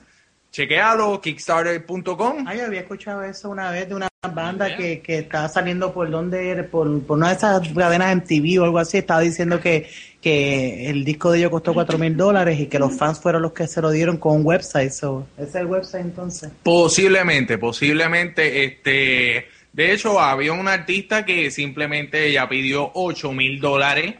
chequealo, 0.53 1.19
kickstarter.com. 1.19 2.45
Ay, 2.47 2.61
había 2.61 2.79
escuchado 2.79 3.21
eso 3.23 3.49
una 3.49 3.69
vez 3.69 3.89
de 3.89 3.95
una 3.95 4.07
banda 4.33 4.73
que, 4.77 5.01
que 5.01 5.19
estaba 5.19 5.49
saliendo 5.49 5.93
por 5.93 6.09
donde 6.09 6.49
era, 6.49 6.65
por, 6.65 7.03
por 7.03 7.17
una 7.17 7.27
de 7.27 7.35
esas 7.35 7.67
cadenas 7.67 8.13
en 8.13 8.23
TV 8.23 8.59
o 8.59 8.63
algo 8.63 8.79
así, 8.79 8.99
estaba 8.99 9.19
diciendo 9.19 9.59
que, 9.59 9.89
que 10.21 10.89
el 10.89 11.03
disco 11.03 11.29
de 11.29 11.39
ellos 11.39 11.51
costó 11.51 11.73
cuatro 11.73 11.97
mil 11.97 12.15
dólares 12.15 12.57
y 12.57 12.67
que 12.67 12.79
los 12.79 12.97
fans 12.97 13.19
fueron 13.19 13.41
los 13.41 13.51
que 13.51 13.67
se 13.67 13.81
lo 13.81 13.91
dieron 13.91 14.15
con 14.15 14.37
un 14.37 14.45
website. 14.45 14.91
So, 14.91 15.27
ese 15.37 15.49
es 15.49 15.55
el 15.55 15.65
website 15.65 16.05
entonces. 16.05 16.51
Posiblemente, 16.63 17.57
posiblemente, 17.57 18.63
este, 18.63 19.56
de 19.77 19.93
hecho 19.93 20.19
había 20.19 20.53
un 20.53 20.67
artista 20.67 21.23
que 21.23 21.51
simplemente 21.51 22.31
ya 22.31 22.49
pidió 22.49 22.91
8 22.95 23.31
mil 23.31 23.61
dólares 23.61 24.15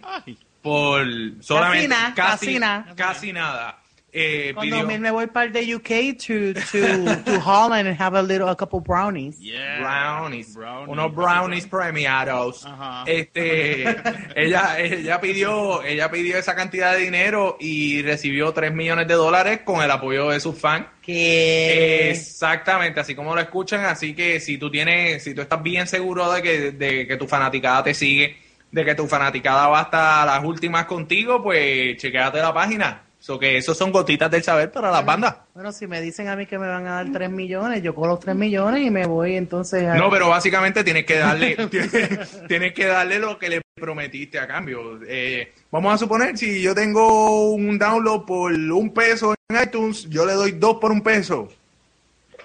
por 0.61 1.03
solamente 1.39 1.95
casi 2.15 2.59
nada. 2.59 2.93
casi 2.95 3.33
nada. 3.33 3.81
Eh, 4.19 4.51
Cuando 4.55 4.75
pidió 4.77 4.87
me, 4.87 4.97
me 4.97 5.11
voy 5.11 5.27
para 5.27 5.45
el 5.45 5.53
de 5.53 5.75
UK 5.75 6.17
to, 6.17 6.59
to, 6.71 7.23
to 7.23 7.39
Holland 7.45 7.87
and 7.87 8.01
have 8.01 8.17
a 8.17 8.21
little, 8.23 8.49
a 8.49 8.55
couple 8.55 8.79
brownies. 8.79 9.37
brownies, 9.79 10.57
unos 10.87 11.13
brownies 11.13 11.67
premiados. 11.67 12.65
Este, 13.05 13.83
ella, 14.35 14.79
ella 14.79 15.21
pidió, 15.21 15.83
ella 15.83 16.09
pidió 16.09 16.39
esa 16.39 16.55
cantidad 16.55 16.93
de 16.93 17.01
dinero 17.01 17.57
y 17.59 18.01
recibió 18.01 18.51
3 18.53 18.73
millones 18.73 19.07
de 19.07 19.13
dólares 19.13 19.59
con 19.63 19.83
el 19.83 19.91
apoyo 19.91 20.29
de 20.29 20.39
sus 20.39 20.59
fans. 20.59 20.87
Que 20.99 22.09
Exactamente, 22.09 22.99
así 22.99 23.13
como 23.13 23.35
lo 23.35 23.41
escuchan, 23.41 23.85
así 23.85 24.15
que 24.15 24.39
si 24.39 24.57
tú 24.57 24.71
tienes, 24.71 25.23
si 25.23 25.35
tú 25.35 25.41
estás 25.41 25.61
bien 25.61 25.85
seguro 25.87 26.31
de 26.31 26.41
que, 26.41 26.71
de 26.71 27.05
que 27.05 27.17
tu 27.17 27.27
fanaticada 27.27 27.83
te 27.83 27.93
sigue, 27.93 28.35
de 28.71 28.83
que 28.83 28.95
tu 28.95 29.07
fanaticada 29.07 29.67
va 29.67 29.81
hasta 29.81 30.25
las 30.25 30.43
últimas 30.43 30.85
contigo, 30.85 31.41
pues 31.43 31.97
chequéate 31.97 32.39
la 32.39 32.53
página. 32.53 33.03
So 33.27 33.37
que 33.37 33.57
esos 33.57 33.77
son 33.77 33.91
gotitas 33.91 34.31
del 34.31 34.41
saber 34.41 34.71
para 34.71 34.89
las 34.89 35.03
bandas. 35.03 35.35
Bueno, 35.53 35.73
si 35.73 35.85
me 35.85 35.99
dicen 35.99 36.29
a 36.29 36.37
mí 36.37 36.45
que 36.45 36.57
me 36.57 36.65
van 36.65 36.87
a 36.87 37.03
dar 37.03 37.11
3 37.11 37.29
millones, 37.29 37.83
yo 37.83 37.93
cojo 37.93 38.07
los 38.07 38.21
3 38.21 38.37
millones 38.37 38.85
y 38.85 38.89
me 38.89 39.05
voy 39.05 39.35
entonces 39.35 39.85
a... 39.85 39.95
No, 39.95 40.09
pero 40.09 40.29
básicamente 40.29 40.81
tienes 40.81 41.05
que 41.05 41.17
darle, 41.17 41.57
tienes, 41.69 42.47
tienes 42.47 42.71
que 42.71 42.85
darle 42.85 43.19
lo 43.19 43.37
que 43.37 43.49
le 43.49 43.61
prometiste 43.75 44.39
a 44.39 44.47
cambio. 44.47 45.01
Eh, 45.05 45.51
vamos 45.69 45.93
a 45.93 45.97
suponer, 45.97 46.37
si 46.37 46.61
yo 46.61 46.73
tengo 46.73 47.51
un 47.51 47.77
download 47.77 48.23
por 48.23 48.53
un 48.53 48.93
peso 48.93 49.35
en 49.49 49.61
iTunes, 49.61 50.09
yo 50.09 50.25
le 50.25 50.31
doy 50.31 50.53
dos 50.53 50.77
por 50.77 50.93
un 50.93 51.01
peso 51.01 51.49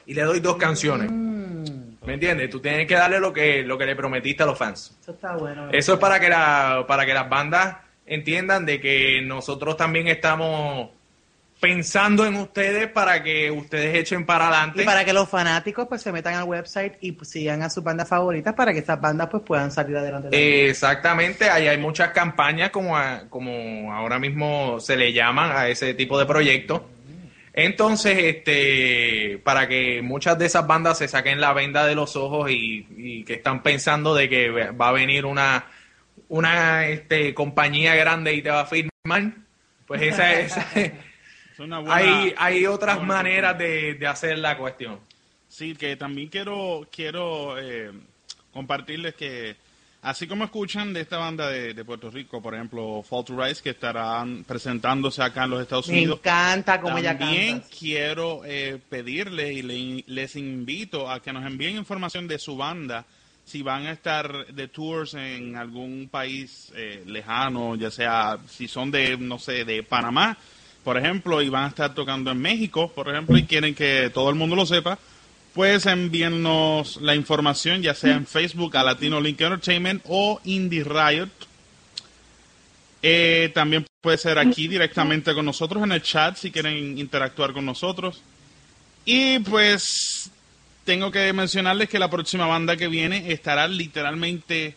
y 0.05 0.15
le 0.15 0.23
doy 0.23 0.41
dos 0.41 0.57
canciones. 0.57 1.13
¿Me 1.13 2.15
entiendes? 2.15 2.51
Tú 2.51 2.59
tienes 2.59 2.89
que 2.89 2.95
darle 2.95 3.21
lo 3.21 3.33
que, 3.33 3.63
lo 3.63 3.79
que 3.79 3.87
le 3.87 3.95
prometiste 3.95 4.43
a 4.43 4.47
los 4.47 4.59
fans. 4.59 4.99
Eso 5.01 5.13
está 5.13 5.37
bueno. 5.37 5.69
Eso 5.71 5.93
es 5.93 6.01
para 6.01 6.19
que, 6.19 6.29
la, 6.29 6.85
para 6.89 7.07
que 7.07 7.15
las 7.15 7.29
bandas 7.29 7.77
entiendan 8.07 8.67
de 8.67 8.81
que 8.81 9.23
nosotros 9.23 9.77
también 9.77 10.09
estamos 10.09 10.91
pensando 11.61 12.27
en 12.27 12.35
ustedes 12.35 12.89
para 12.89 13.23
que 13.23 13.49
ustedes 13.51 13.95
echen 13.97 14.27
para 14.27 14.49
adelante. 14.49 14.83
Y 14.83 14.85
para 14.85 15.05
que 15.05 15.13
los 15.13 15.29
fanáticos 15.29 15.87
pues 15.89 16.03
se 16.03 16.11
metan 16.11 16.35
al 16.35 16.43
website 16.45 16.95
y 17.01 17.13
pues, 17.13 17.31
sigan 17.31 17.63
a 17.63 17.71
sus 17.71 17.85
bandas 17.85 18.09
favoritas 18.09 18.53
para 18.55 18.73
que 18.73 18.81
estas 18.81 19.01
bandas 19.01 19.29
pues 19.31 19.45
puedan 19.45 19.71
salir 19.71 19.97
adelante. 19.97 20.29
Eh, 20.33 20.71
Exactamente, 20.71 21.49
ahí 21.51 21.69
hay 21.69 21.79
muchas 21.79 22.11
campañas 22.11 22.71
como, 22.71 22.97
a- 22.97 23.23
como 23.31 23.93
ahora 23.93 24.19
mismo 24.19 24.81
se 24.81 24.97
le 24.97 25.13
llaman 25.13 25.53
a 25.53 25.69
ese 25.69 25.95
tipo 25.95 26.19
de 26.19 26.27
proyectos. 26.27 26.83
Entonces, 27.55 28.17
este, 28.19 29.39
para 29.45 29.69
que 29.69 30.01
muchas 30.03 30.39
de 30.39 30.47
esas 30.47 30.67
bandas 30.67 30.99
se 30.99 31.07
saquen 31.07 31.41
la 31.41 31.53
venda 31.53 31.87
de 31.87 31.95
los 31.95 32.17
ojos 32.17 32.51
y, 32.51 32.87
y 32.97 33.25
que 33.25 33.35
están 33.35 33.63
pensando 33.63 34.15
de 34.15 34.29
que 34.29 34.49
va 34.51 34.89
a 34.89 34.93
venir 34.93 35.27
una, 35.27 35.67
una 36.33 36.87
este, 36.89 37.35
compañía 37.35 37.95
grande 37.95 38.35
y 38.35 38.41
te 38.43 38.49
va 38.51 38.61
a 38.63 38.67
firmar, 38.67 39.33
pues 39.87 40.01
esa 40.13 40.33
es... 40.41 40.57
Es 40.77 41.59
una 41.59 41.79
buena- 41.81 41.95
hay, 41.95 42.35
hay 42.39 42.67
otras 42.67 42.97
buena 42.97 43.15
maneras 43.17 43.59
de, 43.59 43.95
de 43.95 44.07
hacer 44.07 44.39
la 44.39 44.57
cuestión. 44.57 44.99
Sí, 45.49 45.75
que 45.75 45.97
también 45.97 46.29
quiero 46.29 46.89
quiero 46.91 47.59
eh, 47.59 47.91
compartirles 48.55 49.15
que 49.15 49.55
así 50.01 50.27
como 50.27 50.45
escuchan 50.45 50.95
de 50.95 51.03
esta 51.03 51.19
banda 51.19 51.51
de, 51.51 51.75
de 51.75 51.85
Puerto 51.85 52.11
Rico, 52.11 52.41
por 52.41 52.55
ejemplo, 52.55 53.03
Fall 53.07 53.25
to 53.27 53.37
Rise, 53.39 53.63
que 53.63 53.71
estarán 53.71 54.45
presentándose 54.45 55.23
acá 55.23 55.45
en 55.45 55.51
los 55.51 55.61
Estados 55.61 55.89
Me 55.89 55.99
Unidos. 55.99 56.21
encanta 56.21 56.81
cómo 56.81 56.97
ella 56.97 57.19
También 57.19 57.63
quiero 57.79 58.41
eh, 58.47 58.79
pedirles 58.89 59.53
y 59.53 59.63
le- 59.63 60.05
les 60.07 60.35
invito 60.37 61.11
a 61.11 61.21
que 61.21 61.33
nos 61.35 61.45
envíen 61.45 61.77
información 61.77 62.27
de 62.27 62.39
su 62.39 62.57
banda, 62.57 63.05
si 63.45 63.63
van 63.63 63.87
a 63.87 63.93
estar 63.93 64.47
de 64.47 64.69
tours 64.69 65.15
en 65.15 65.57
algún 65.57 66.09
país 66.11 66.73
eh, 66.75 67.03
lejano, 67.07 67.77
ya 67.77 67.91
sea 67.91 68.39
si 68.49 68.69
son 68.69 68.91
de, 68.91 69.17
no 69.17 69.39
sé, 69.39 69.65
de 69.65 69.83
Panamá, 69.83 70.39
por 70.85 70.97
ejemplo, 70.97 71.43
y 71.43 71.49
van 71.49 71.65
a 71.65 71.69
estar 71.69 71.95
tocando 71.95 72.31
en 72.31 72.39
México, 72.41 72.91
por 72.93 73.09
ejemplo, 73.09 73.37
y 73.37 73.45
quieren 73.45 73.75
que 73.75 74.11
todo 74.13 74.31
el 74.31 74.37
mundo 74.37 74.57
lo 74.57 74.67
sepa, 74.67 74.99
pues 75.55 75.87
envíennos 75.87 77.01
la 77.01 77.15
información, 77.15 77.83
ya 77.83 77.95
sea 77.95 78.15
en 78.15 78.27
Facebook 78.27 78.77
a 78.77 78.83
Latino 78.83 79.21
Link 79.21 79.41
Entertainment 79.41 80.03
o 80.09 80.41
Indie 80.45 80.85
Riot. 80.85 81.29
Eh, 83.03 83.51
también 83.53 83.85
puede 84.01 84.17
ser 84.17 84.39
aquí 84.39 84.69
directamente 84.69 85.35
con 85.35 85.45
nosotros 85.45 85.83
en 85.83 85.93
el 85.93 86.03
chat 86.03 86.37
si 86.37 86.51
quieren 86.51 86.99
interactuar 86.99 87.53
con 87.53 87.67
nosotros. 87.67 88.23
Y 89.05 89.41
pues 89.41 90.31
tengo 90.85 91.11
que 91.11 91.33
mencionarles 91.33 91.89
que 91.89 91.99
la 91.99 92.11
próxima 92.11 92.47
banda 92.47 92.77
que 92.77 92.89
viene 92.89 93.33
estará 93.33 93.69
literalmente 93.69 94.75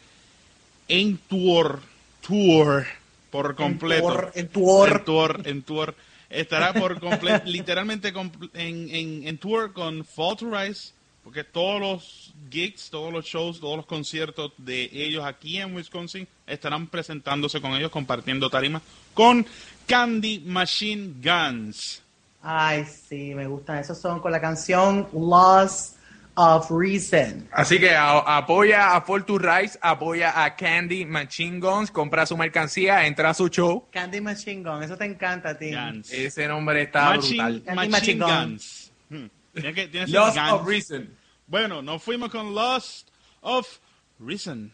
en 0.87 1.17
tour, 1.17 1.81
tour 2.21 2.85
por 3.31 3.55
completo. 3.55 4.31
en 4.33 4.47
tour. 4.47 4.89
En 4.89 5.05
tour, 5.05 5.41
en 5.45 5.63
tour. 5.63 5.95
Estará 6.29 6.73
por 6.73 6.99
completo, 6.99 7.43
literalmente 7.45 8.13
en, 8.53 8.89
en, 8.89 9.27
en 9.27 9.37
tour 9.37 9.73
con 9.73 10.03
Fall 10.05 10.37
to 10.37 10.49
Rise, 10.49 10.93
porque 11.23 11.43
todos 11.43 11.79
los 11.79 12.33
gigs, 12.49 12.89
todos 12.89 13.11
los 13.11 13.25
shows, 13.25 13.59
todos 13.59 13.77
los 13.77 13.85
conciertos 13.85 14.51
de 14.57 14.89
ellos 14.91 15.23
aquí 15.25 15.57
en 15.57 15.75
Wisconsin 15.75 16.27
estarán 16.45 16.87
presentándose 16.87 17.61
con 17.61 17.73
ellos, 17.73 17.91
compartiendo 17.91 18.49
tarimas 18.49 18.81
con 19.13 19.45
Candy 19.87 20.39
Machine 20.39 21.13
Guns. 21.21 22.01
Ay, 22.41 22.85
sí, 22.85 23.33
me 23.33 23.47
gustan. 23.47 23.79
Esos 23.79 23.99
son 23.99 24.19
con 24.19 24.31
la 24.31 24.39
canción 24.39 25.07
Loss 25.13 25.94
of 26.35 26.69
Reason. 26.69 27.47
Así 27.51 27.79
que 27.79 27.95
a- 27.95 28.37
apoya 28.37 28.95
a 28.95 29.01
For 29.01 29.23
to 29.23 29.37
Rise, 29.37 29.77
apoya 29.81 30.43
a 30.43 30.55
Candy 30.55 31.05
Machine 31.05 31.59
Guns, 31.59 31.91
compra 31.91 32.25
su 32.25 32.35
mercancía, 32.37 33.05
entra 33.05 33.29
a 33.29 33.33
su 33.33 33.47
show. 33.49 33.87
Candy 33.91 34.21
Machine 34.21 34.63
Gun, 34.63 34.83
eso 34.83 34.97
te 34.97 35.05
encanta 35.05 35.49
a 35.49 35.57
ti. 35.57 35.71
Ese 36.11 36.47
nombre 36.47 36.83
está 36.83 37.15
Machine, 37.15 37.43
brutal. 37.43 37.75
Machine 37.75 37.91
Machine 37.91 38.19
Gun. 38.19 38.29
Guns. 38.49 38.91
Hmm. 39.09 39.25
Que- 39.53 40.05
Lost 40.07 40.35
Guns. 40.37 40.51
of 40.51 40.67
Reason. 40.67 41.17
Bueno, 41.47 41.81
nos 41.81 42.01
fuimos 42.03 42.29
con 42.29 42.53
Lost 42.53 43.09
of 43.41 43.79
Reason. 44.19 44.71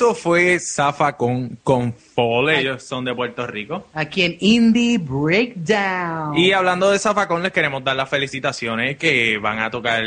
Eso 0.00 0.14
fue 0.14 0.58
Zafacón 0.58 1.58
con 1.62 1.92
Fall. 1.92 2.48
Ellos 2.48 2.82
son 2.82 3.04
de 3.04 3.14
Puerto 3.14 3.46
Rico. 3.46 3.88
Aquí 3.92 4.22
en 4.22 4.38
Indie 4.40 4.96
Breakdown. 4.96 6.38
Y 6.38 6.52
hablando 6.52 6.90
de 6.90 6.98
Zafacón, 6.98 7.42
les 7.42 7.52
queremos 7.52 7.84
dar 7.84 7.96
las 7.96 8.08
felicitaciones 8.08 8.96
que 8.96 9.36
van 9.36 9.58
a 9.58 9.70
tocar 9.70 10.02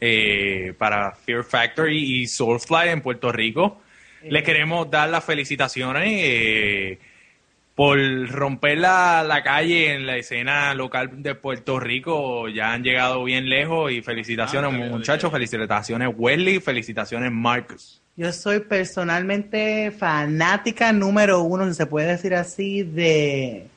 eh, 0.00 0.74
para 0.76 1.12
Fear 1.12 1.44
Factory 1.44 2.22
y 2.22 2.26
Soulfly 2.26 2.88
en 2.88 3.00
Puerto 3.00 3.30
Rico. 3.30 3.80
Les 4.24 4.42
queremos 4.42 4.90
dar 4.90 5.08
las 5.08 5.22
felicitaciones 5.22 6.14
eh, 6.16 6.98
por 7.76 7.96
romper 8.28 8.78
la, 8.78 9.22
la 9.22 9.44
calle 9.44 9.94
en 9.94 10.04
la 10.04 10.16
escena 10.16 10.74
local 10.74 11.22
de 11.22 11.36
Puerto 11.36 11.78
Rico. 11.78 12.48
Ya 12.48 12.72
han 12.72 12.82
llegado 12.82 13.22
bien 13.22 13.48
lejos 13.48 13.92
y 13.92 14.02
felicitaciones 14.02 14.72
muchachos, 14.72 15.30
felicitaciones 15.30 16.12
Wesley, 16.16 16.58
felicitaciones 16.58 17.30
Marcus. 17.30 18.02
Yo 18.18 18.32
soy 18.32 18.58
personalmente 18.58 19.92
fanática 19.92 20.92
número 20.92 21.42
uno, 21.42 21.68
si 21.68 21.74
se 21.74 21.86
puede 21.86 22.08
decir 22.08 22.34
así, 22.34 22.82
de, 22.82 23.68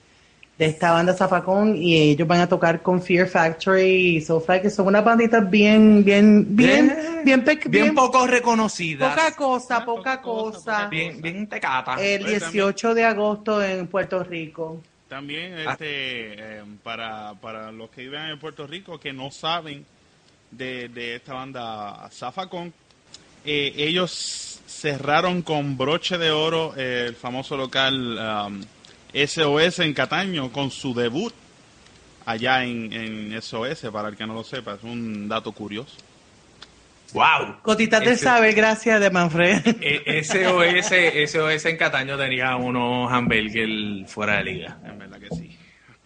de 0.58 0.66
esta 0.66 0.92
banda 0.94 1.14
Zafacón 1.14 1.76
y 1.78 2.10
ellos 2.10 2.28
van 2.28 2.42
a 2.42 2.50
tocar 2.50 2.82
con 2.82 3.04
Fear 3.04 3.28
Factory 3.28 4.18
y 4.18 4.22
Soulfly, 4.22 4.64
que 4.64 4.72
son 4.72 4.88
unas 4.88 5.04
banditas 5.06 5.48
bien, 5.48 6.04
bien, 6.04 6.44
bien, 6.56 7.22
bien, 7.24 7.44
pe- 7.44 7.60
Bien 7.70 7.94
poco 7.94 8.26
reconocidas. 8.26 9.14
poca 9.14 9.36
cosa, 9.36 9.86
poca 9.86 10.20
cosa. 10.24 10.88
Bien, 10.88 11.22
bien 11.22 11.46
tecata. 11.46 12.04
El 12.04 12.26
18 12.26 12.96
de 12.96 13.06
agosto 13.06 13.64
en 13.64 13.86
Puerto 13.86 14.24
Rico. 14.24 14.82
También 15.08 15.54
Ah. 15.68 15.74
este, 15.74 16.34
eh, 16.34 16.64
para, 16.82 17.36
para 17.36 17.72
los 17.72 17.92
que 17.92 18.02
viven 18.02 18.22
en 18.24 18.40
Puerto 18.40 18.66
Rico 18.66 19.00
que 19.00 19.14
no 19.14 19.30
saben 19.30 19.86
de, 20.50 20.90
de 20.90 21.16
esta 21.18 21.36
banda 21.36 22.10
Zafacón, 22.12 22.74
eh, 23.46 23.74
ellos 23.78 24.60
cerraron 24.68 25.42
con 25.42 25.78
broche 25.78 26.18
de 26.18 26.32
oro 26.32 26.74
eh, 26.78 27.06
el 27.10 27.16
famoso 27.16 27.56
local 27.58 28.18
um, 28.48 28.62
SOS 29.14 29.80
en 29.80 29.94
Cataño 29.94 30.52
con 30.52 30.72
su 30.72 30.94
debut 30.94 31.34
allá 32.26 32.64
en, 32.64 32.92
en 32.94 33.42
SOS, 33.42 33.88
para 33.92 34.10
el 34.10 34.16
que 34.16 34.26
no 34.26 34.34
lo 34.34 34.44
sepa, 34.44 34.76
es 34.76 34.84
un 34.84 35.28
dato 35.28 35.52
curioso. 35.52 35.96
¡Wow! 37.14 37.62
Cotitas 37.62 38.00
de 38.00 38.12
Ese- 38.14 38.24
saber, 38.24 38.56
gracias 38.56 39.00
de 39.02 39.10
Manfred. 39.10 39.62
Eh, 39.82 40.24
SOS, 40.24 41.32
SOS 41.32 41.66
en 41.66 41.78
Cataño 41.78 42.18
tenía 42.18 42.56
unos 42.56 43.12
hamburgers 43.12 44.10
fuera 44.10 44.38
de 44.38 44.44
liga. 44.46 44.78
En 44.86 44.98
verdad 44.98 45.20
que 45.20 45.28
sí. 45.36 45.58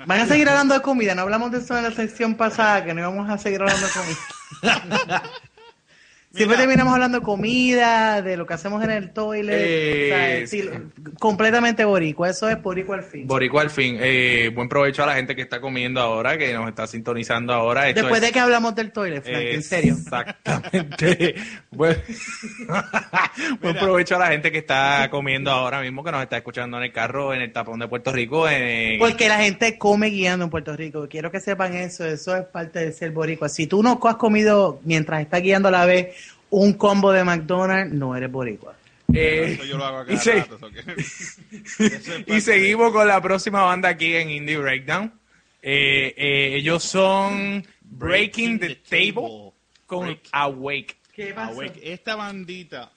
Van 0.05 0.19
a 0.19 0.25
seguir 0.25 0.49
hablando 0.49 0.73
de 0.73 0.81
comida, 0.81 1.13
no 1.15 1.21
hablamos 1.21 1.51
de 1.51 1.59
eso 1.59 1.77
en 1.77 1.83
la 1.83 1.91
sección 1.91 2.35
pasada, 2.35 2.83
que 2.83 2.93
no 2.93 3.01
íbamos 3.01 3.29
a 3.29 3.37
seguir 3.37 3.61
hablando 3.61 3.85
de 3.85 3.93
comida. 3.93 5.23
Siempre 6.35 6.57
terminamos 6.57 6.93
hablando 6.93 7.19
de 7.19 7.23
comida, 7.25 8.21
de 8.21 8.35
lo 8.37 8.45
que 8.45 8.53
hacemos 8.53 8.83
en 8.83 8.91
el 8.91 9.11
toilet, 9.11 9.53
Eh, 9.57 10.43
o 10.43 10.47
sea, 10.47 10.47
sí, 10.47 10.69
completamente 11.19 11.85
boricua, 11.85 12.29
eso 12.29 12.49
es 12.49 12.61
boricua 12.61 12.97
al 12.97 13.03
fin. 13.03 13.25
Boricua 13.27 13.61
al 13.61 13.69
fin. 13.69 13.97
Eh, 13.99 14.51
buen 14.53 14.67
provecho 14.67 15.03
a 15.03 15.05
la 15.07 15.15
gente 15.15 15.35
que 15.35 15.41
está 15.41 15.61
comiendo 15.61 16.01
ahora, 16.01 16.37
que 16.37 16.53
nos 16.53 16.67
está 16.67 16.87
sintonizando 16.87 17.53
ahora. 17.53 17.87
Esto 17.89 18.01
Después 18.01 18.21
es- 18.21 18.27
de 18.27 18.33
que 18.33 18.39
hablamos 18.39 18.75
del 18.75 18.91
toilet, 18.91 19.23
Frank, 19.23 19.35
en 19.41 19.63
serio. 19.63 19.93
Exactamente. 19.93 21.35
Buen, 21.71 21.97
buen 23.61 23.75
provecho 23.75 24.15
a 24.15 24.19
la 24.19 24.27
gente 24.27 24.51
que 24.51 24.59
está 24.59 25.09
comiendo 25.09 25.51
ahora 25.51 25.81
mismo, 25.81 26.03
que 26.03 26.11
nos 26.11 26.21
está 26.21 26.37
escuchando 26.37 26.77
en 26.77 26.83
el 26.83 26.91
carro, 26.91 27.33
en 27.33 27.41
el 27.41 27.51
tapón 27.51 27.79
de 27.79 27.87
Puerto 27.87 28.11
Rico. 28.11 28.47
En... 28.47 28.97
Porque 28.99 29.27
la 29.27 29.39
gente 29.39 29.77
come 29.77 30.07
guiando 30.09 30.45
en 30.45 30.51
Puerto 30.51 30.75
Rico. 30.75 31.07
Quiero 31.09 31.31
que 31.31 31.39
sepan 31.39 31.73
eso. 31.75 32.05
Eso 32.05 32.35
es 32.35 32.45
parte 32.45 32.79
de 32.79 32.91
ser 32.93 33.11
boricua. 33.11 33.49
Si 33.49 33.67
tú 33.67 33.83
no 33.83 33.99
has 34.03 34.15
comido 34.15 34.79
mientras 34.83 35.21
estás 35.21 35.41
guiando 35.41 35.67
a 35.67 35.71
la 35.71 35.85
vez 35.85 36.15
un 36.57 36.73
combo 36.73 37.11
de 37.11 37.23
McDonald's, 37.23 37.93
no 37.93 38.15
eres 38.15 38.31
boricua. 38.31 38.75
Eh, 39.13 39.53
Eso 39.53 39.65
yo 39.65 39.77
lo 39.77 39.85
hago 39.85 39.99
a 39.99 40.03
y 40.03 40.05
cada 40.07 40.19
se- 40.21 40.33
rato, 40.39 40.59
¿so 40.59 40.69
qué? 40.71 42.25
y 42.35 42.41
seguimos 42.41 42.91
con 42.91 43.07
la 43.07 43.21
próxima 43.21 43.61
banda 43.63 43.89
aquí 43.89 44.15
en 44.15 44.29
Indie 44.29 44.57
Breakdown. 44.57 45.13
Eh, 45.61 46.13
eh, 46.17 46.55
ellos 46.57 46.83
son 46.83 47.65
Breaking 47.81 48.59
the 48.59 48.75
Table 48.75 49.51
con 49.85 50.17
Awake. 50.31 50.95
Awake. 51.17 51.79
Esta 51.83 52.15
bandita, 52.15 52.91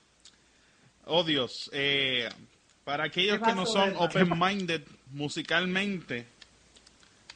oh 1.07 1.25
Dios, 1.25 1.71
eh, 1.73 2.29
para 2.85 3.05
aquellos 3.05 3.39
¿Qué 3.39 3.45
que 3.45 3.55
no 3.55 3.65
son 3.67 3.93
open-minded 3.97 4.83
musicalmente, 5.13 6.27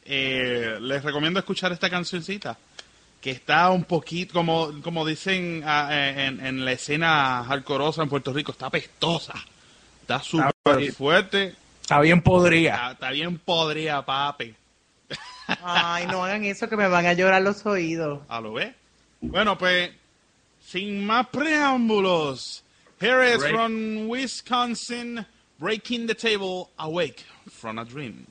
eh, 0.05 0.77
les 0.81 1.03
recomiendo 1.03 1.39
escuchar 1.39 1.71
esta 1.71 1.89
cancioncita, 1.89 2.57
que 3.23 3.31
está 3.31 3.69
un 3.71 3.85
poquito, 3.85 4.33
como, 4.33 4.81
como 4.83 5.05
dicen 5.05 5.63
ah, 5.65 5.87
eh, 5.91 6.25
en, 6.25 6.45
en 6.45 6.65
la 6.65 6.73
escena 6.73 7.41
hardcoreosa 7.45 8.03
en 8.03 8.09
Puerto 8.09 8.33
Rico, 8.33 8.51
está 8.51 8.69
pestosa, 8.69 9.33
está 10.01 10.21
súper 10.21 10.91
fuerte, 10.91 11.55
Está 11.81 12.01
bien 12.01 12.21
podrida. 12.21 12.73
está, 12.75 12.91
está 12.91 13.11
bien 13.11 13.37
podrida, 13.39 14.05
papi. 14.05 14.53
Ay, 15.63 16.05
no 16.07 16.23
hagan 16.25 16.43
eso 16.43 16.67
que 16.67 16.75
me 16.75 16.87
van 16.89 17.05
a 17.05 17.13
llorar 17.13 17.41
los 17.41 17.65
oídos. 17.65 18.21
¿A 18.27 18.41
lo 18.41 18.53
ve? 18.53 18.73
Bueno, 19.21 19.57
pues, 19.57 19.91
sin 20.65 21.05
más 21.05 21.27
preámbulos, 21.27 22.63
here 22.99 23.29
is 23.33 23.39
Break- 23.39 23.53
from 23.53 24.07
Wisconsin, 24.09 25.25
Breaking 25.59 26.07
the 26.07 26.15
Table, 26.15 26.69
Awake 26.77 27.23
from 27.49 27.79
a 27.79 27.85
Dream. 27.85 28.25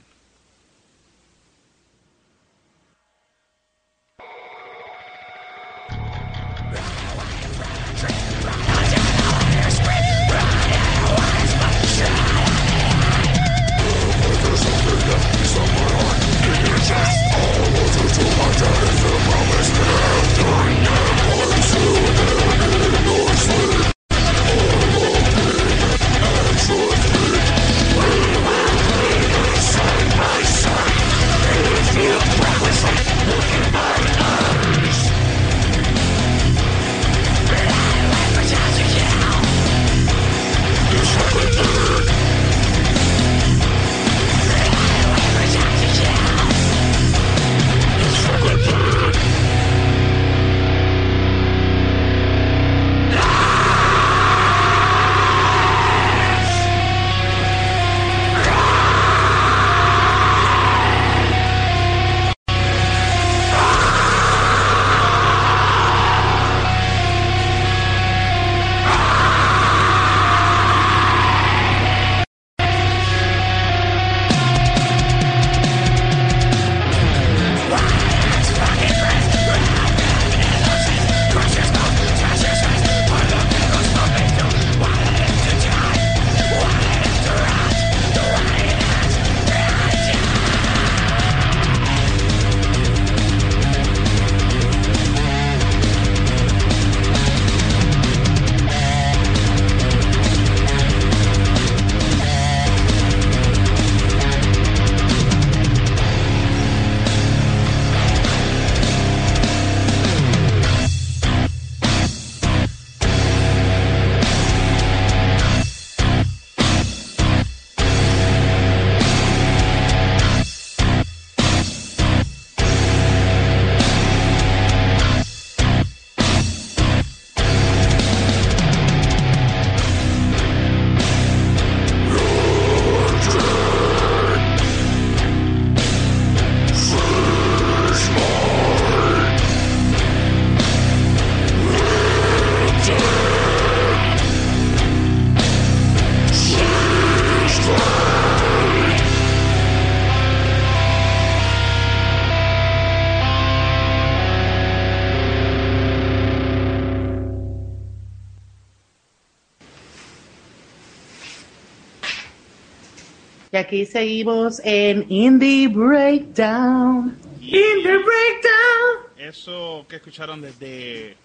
Aquí 163.73 163.87
seguimos 163.87 164.61
en 164.65 165.07
Indie 165.11 165.67
Breakdown. 165.67 167.17
Indie 167.41 167.97
Breakdown. 167.97 169.09
Eso 169.17 169.87
que 169.89 169.97
escucharon 169.97 170.43
desde 170.43 171.17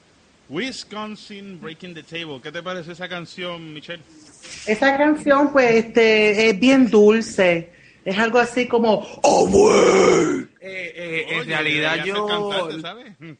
Wisconsin 0.47 1.59
Breaking 1.59 1.93
the 1.93 2.03
Table. 2.03 2.39
¿Qué 2.41 2.49
te 2.49 2.63
parece 2.63 2.93
esa 2.93 3.09
canción, 3.09 3.73
Michelle? 3.73 4.01
Esa 4.65 4.97
canción, 4.97 5.51
pues, 5.51 5.87
este, 5.87 6.49
es 6.49 6.57
bien 6.57 6.89
dulce. 6.89 7.69
Es 8.05 8.17
algo 8.17 8.39
así 8.39 8.65
como, 8.65 9.05
¡Oh, 9.23 9.45
güey! 9.45 10.47
Eh, 10.61 10.93
eh, 10.95 11.25
en 11.31 11.47
realidad 11.47 12.05
yo... 12.05 12.27
cantante, 12.27 12.79
¿sabes? 12.79 13.13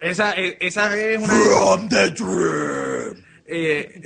Esa, 0.00 0.34
eh, 0.34 0.58
esa 0.60 0.94
es 0.98 1.18
una... 1.18 1.32
From 1.32 1.88
the 1.88 2.10
dream. 2.10 3.24
Eh, 3.46 4.00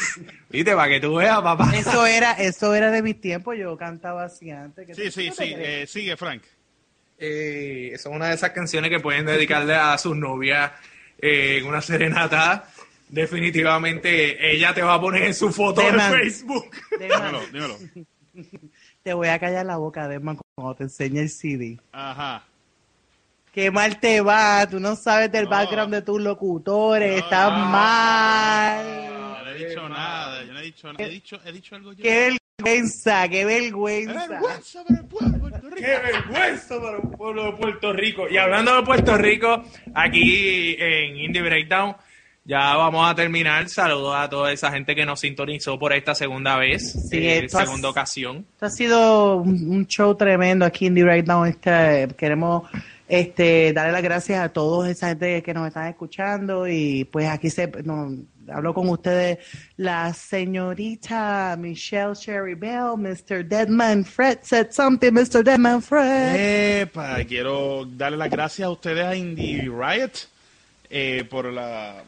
Viste, 0.50 0.74
para 0.74 0.88
que 0.88 1.00
tú 1.00 1.16
veas, 1.16 1.40
papá. 1.42 1.70
Eso 1.76 2.06
era, 2.06 2.32
eso 2.32 2.74
era 2.74 2.90
de 2.90 3.02
mi 3.02 3.14
tiempo, 3.14 3.52
yo 3.54 3.76
cantaba 3.76 4.24
así 4.24 4.50
antes. 4.50 4.86
que 4.86 4.94
Sí, 4.94 5.10
sí, 5.10 5.30
¿tú 5.30 5.36
te 5.36 5.44
sí. 5.46 5.54
eh, 5.56 5.86
sigue, 5.86 6.16
Frank. 6.16 6.42
Eh, 7.18 7.90
es 7.94 8.06
una 8.06 8.28
de 8.28 8.34
esas 8.34 8.50
canciones 8.50 8.90
que 8.90 9.00
pueden 9.00 9.26
dedicarle 9.26 9.74
a 9.74 9.96
sus 9.98 10.16
novias 10.16 10.72
eh, 11.18 11.58
en 11.58 11.66
una 11.66 11.80
serenata. 11.80 12.68
Definitivamente 13.08 14.50
ella 14.54 14.74
te 14.74 14.82
va 14.82 14.94
a 14.94 15.00
poner 15.00 15.24
en 15.24 15.34
su 15.34 15.52
foto 15.52 15.80
de 15.80 15.90
Deman. 15.92 16.12
Facebook. 16.12 16.70
Deman, 16.98 17.32
Dímelo, 17.32 17.46
dímelo. 17.52 17.78
te 19.02 19.14
voy 19.14 19.28
a 19.28 19.38
callar 19.38 19.66
la 19.66 19.76
boca, 19.76 20.08
Desman, 20.08 20.38
cuando 20.56 20.74
te 20.76 20.84
enseñe 20.84 21.18
el 21.20 21.30
CD. 21.30 21.78
Ajá. 21.92 22.44
Qué 23.54 23.70
mal 23.70 24.00
te 24.00 24.20
va, 24.20 24.66
tú 24.68 24.80
no 24.80 24.96
sabes 24.96 25.30
del 25.30 25.44
No. 25.44 25.50
background 25.50 25.94
de 25.94 26.02
tus 26.02 26.20
locutores, 26.20 27.12
No, 27.12 27.18
estás 27.18 27.52
no. 27.52 27.66
mal. 27.66 28.84
No 29.12 29.44
le 29.44 29.50
he 29.64 29.68
dicho 29.68 29.88
nada. 29.88 30.44
Yo 30.44 30.52
no 30.52 30.58
he 30.58 30.62
dicho 30.62 30.92
nada. 30.92 31.04
He 31.04 31.08
dicho, 31.08 31.40
he 31.44 31.52
dicho 31.52 31.76
algo 31.76 31.92
yo. 31.92 32.02
Qué 32.02 32.36
vergüenza, 32.58 33.28
qué 33.28 33.44
vergüenza. 33.44 34.26
vergüenza 34.28 34.84
para 34.84 35.00
el 35.00 35.06
pueblo 35.06 35.30
de 35.30 35.38
Puerto 35.38 35.70
Rico. 35.70 35.76
¡Qué 35.86 35.98
vergüenza 36.12 36.80
para 36.80 36.98
un 36.98 37.10
pueblo 37.12 37.44
de 37.44 37.52
Puerto 37.52 37.92
Rico! 37.92 38.28
Y 38.28 38.36
hablando 38.38 38.74
de 38.76 38.82
Puerto 38.82 39.16
Rico, 39.18 39.64
aquí 39.94 40.76
en 40.78 41.16
Indie 41.18 41.42
Breakdown, 41.42 41.94
ya 42.44 42.76
vamos 42.76 43.08
a 43.08 43.14
terminar. 43.14 43.68
Saludos 43.68 44.16
a 44.16 44.28
toda 44.28 44.52
esa 44.52 44.72
gente 44.72 44.94
que 44.96 45.06
nos 45.06 45.20
sintonizó 45.20 45.78
por 45.78 45.92
esta 45.92 46.14
segunda 46.14 46.56
vez, 46.56 47.08
Sí, 47.08 47.26
eh, 47.26 47.48
segunda 47.48 47.88
ocasión. 47.88 48.46
Esto 48.54 48.66
ha 48.66 48.70
sido 48.70 49.36
un, 49.36 49.86
show 49.86 50.14
tremendo 50.16 50.64
aquí 50.64 50.86
en 50.86 50.94
The 50.96 51.04
Breakdown. 51.04 51.48
Este, 51.48 52.08
queremos 52.18 52.68
este, 53.06 53.72
darle 53.72 53.92
las 53.92 54.02
gracias 54.02 54.42
a 54.42 54.48
toda 54.48 54.90
esa 54.90 55.08
gente 55.08 55.42
que 55.42 55.54
nos 55.54 55.68
están 55.68 55.88
escuchando 55.88 56.66
y 56.66 57.04
pues 57.04 57.28
aquí 57.28 57.50
se 57.50 57.70
no, 57.84 58.10
habló 58.52 58.72
con 58.72 58.88
ustedes 58.88 59.38
la 59.76 60.12
señorita 60.14 61.56
Michelle 61.58 62.14
Sherry 62.14 62.54
Bell, 62.54 62.96
Mr. 62.96 63.44
Deadman 63.44 64.04
Fred 64.04 64.38
said 64.42 64.70
something, 64.70 65.12
Mr. 65.12 65.44
Deadman 65.44 65.82
Fred. 65.82 66.80
Epa, 66.82 67.22
quiero 67.24 67.84
darle 67.84 68.16
las 68.16 68.30
gracias 68.30 68.66
a 68.66 68.70
ustedes 68.70 69.04
a 69.04 69.14
Indie 69.14 69.62
Riot 69.62 70.12
eh, 70.88 71.24
por 71.28 71.52
la 71.52 72.02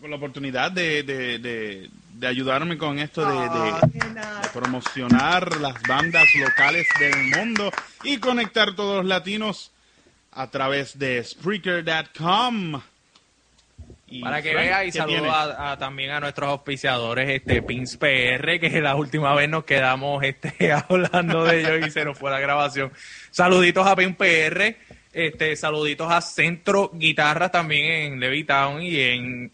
por 0.00 0.10
la 0.10 0.16
oportunidad 0.16 0.72
de, 0.72 1.02
de, 1.04 1.38
de, 1.38 1.88
de 2.14 2.26
ayudarme 2.26 2.76
con 2.76 2.98
esto 2.98 3.24
de 3.24 3.48
promocionar 4.52 5.58
las 5.60 5.80
bandas 5.88 6.26
locales 6.38 6.86
del 6.98 7.30
mundo 7.36 7.70
y 8.04 8.18
conectar 8.18 8.74
todos 8.74 8.98
los 8.98 9.06
latinos 9.06 9.70
a 10.36 10.50
través 10.50 10.98
de 10.98 11.22
Spreaker.com. 11.24 12.80
Para 14.22 14.40
que 14.40 14.52
Frank, 14.52 14.64
vea 14.64 14.84
y 14.84 14.92
¿qué 14.92 14.98
saludos 14.98 15.20
tienes? 15.22 15.32
a, 15.36 15.72
a- 15.72 15.78
también 15.78 16.10
a 16.10 16.20
nuestros 16.20 16.48
auspiciadores, 16.48 17.28
este 17.28 17.60
Pins 17.62 17.96
PR, 17.96 18.60
que 18.60 18.80
la 18.80 18.94
última 18.94 19.34
vez 19.34 19.48
nos 19.48 19.64
quedamos 19.64 20.22
este, 20.22 20.70
hablando 20.88 21.44
de 21.44 21.60
ellos 21.60 21.88
y 21.88 21.90
se 21.90 22.04
nos 22.04 22.16
fue 22.16 22.30
la 22.30 22.38
grabación. 22.38 22.92
Saluditos 23.32 23.84
a 23.84 23.96
Pins 23.96 24.14
PR, 24.16 24.76
este, 25.12 25.56
saluditos 25.56 26.10
a 26.12 26.20
Centro 26.20 26.92
Guitarras 26.94 27.50
también 27.50 28.12
en 28.12 28.20
Levittown 28.20 28.80
y 28.82 29.00
en 29.00 29.52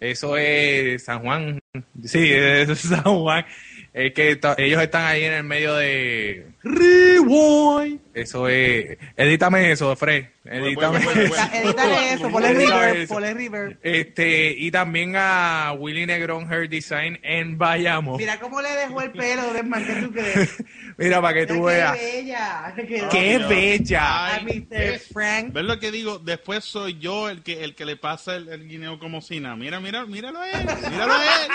eso 0.00 0.36
es 0.36 1.04
San 1.04 1.20
Juan, 1.22 1.58
sí, 2.04 2.32
es 2.32 2.78
San 2.80 3.02
Juan. 3.02 3.44
Es 3.92 4.12
que 4.14 4.38
ellos 4.58 4.82
están 4.82 5.06
ahí 5.06 5.24
en 5.24 5.32
el 5.32 5.44
medio 5.44 5.74
de 5.74 6.46
Rewind. 6.64 8.00
Eso 8.14 8.48
es, 8.48 8.98
edítame 9.16 9.72
eso, 9.72 9.94
Fred. 9.96 10.26
Edítame. 10.44 10.98
bueno, 10.98 11.12
bueno, 11.14 11.28
bueno. 11.28 11.50
Edítale 11.54 12.12
eso, 12.14 12.30
ponle 12.30 12.52
reverb, 12.52 13.08
ponle 13.08 13.34
reverb. 13.34 13.78
Este, 13.82 14.54
y 14.56 14.70
también 14.70 15.14
a 15.16 15.72
Willy 15.78 16.04
Negrón 16.04 16.52
Hair 16.52 16.68
Design 16.68 17.18
en 17.22 17.56
Bayamo. 17.58 18.18
Mira, 18.18 18.32
Mira 18.34 18.40
cómo 18.40 18.60
le 18.60 18.68
dejó 18.70 19.02
el 19.02 19.12
pelo, 19.12 19.52
Deadman, 19.52 19.86
¿qué 19.86 19.94
tú 19.94 20.12
crees? 20.12 20.64
para 21.22 21.34
que 21.34 21.46
tú 21.46 21.54
Qué 21.54 21.60
veas. 21.60 21.92
bella. 21.98 22.74
¡Qué 23.10 23.38
bella! 23.38 24.36
A 24.36 24.40
Mr. 24.40 24.98
Frank. 25.12 25.52
¿Ves 25.52 25.64
lo 25.64 25.78
que 25.78 25.90
digo? 25.90 26.18
Después 26.18 26.64
soy 26.64 26.98
yo 26.98 27.28
el 27.28 27.42
que 27.42 27.64
el 27.64 27.74
que 27.74 27.84
le 27.84 27.96
pasa 27.96 28.36
el, 28.36 28.48
el 28.48 28.68
guineo 28.68 28.98
como 28.98 29.20
sina. 29.20 29.56
Mira, 29.56 29.80
mira, 29.80 30.04
míralo 30.06 30.40
a 30.40 30.50
él, 30.50 30.66
míralo 30.90 31.12
a 31.12 31.24
él. 31.44 31.50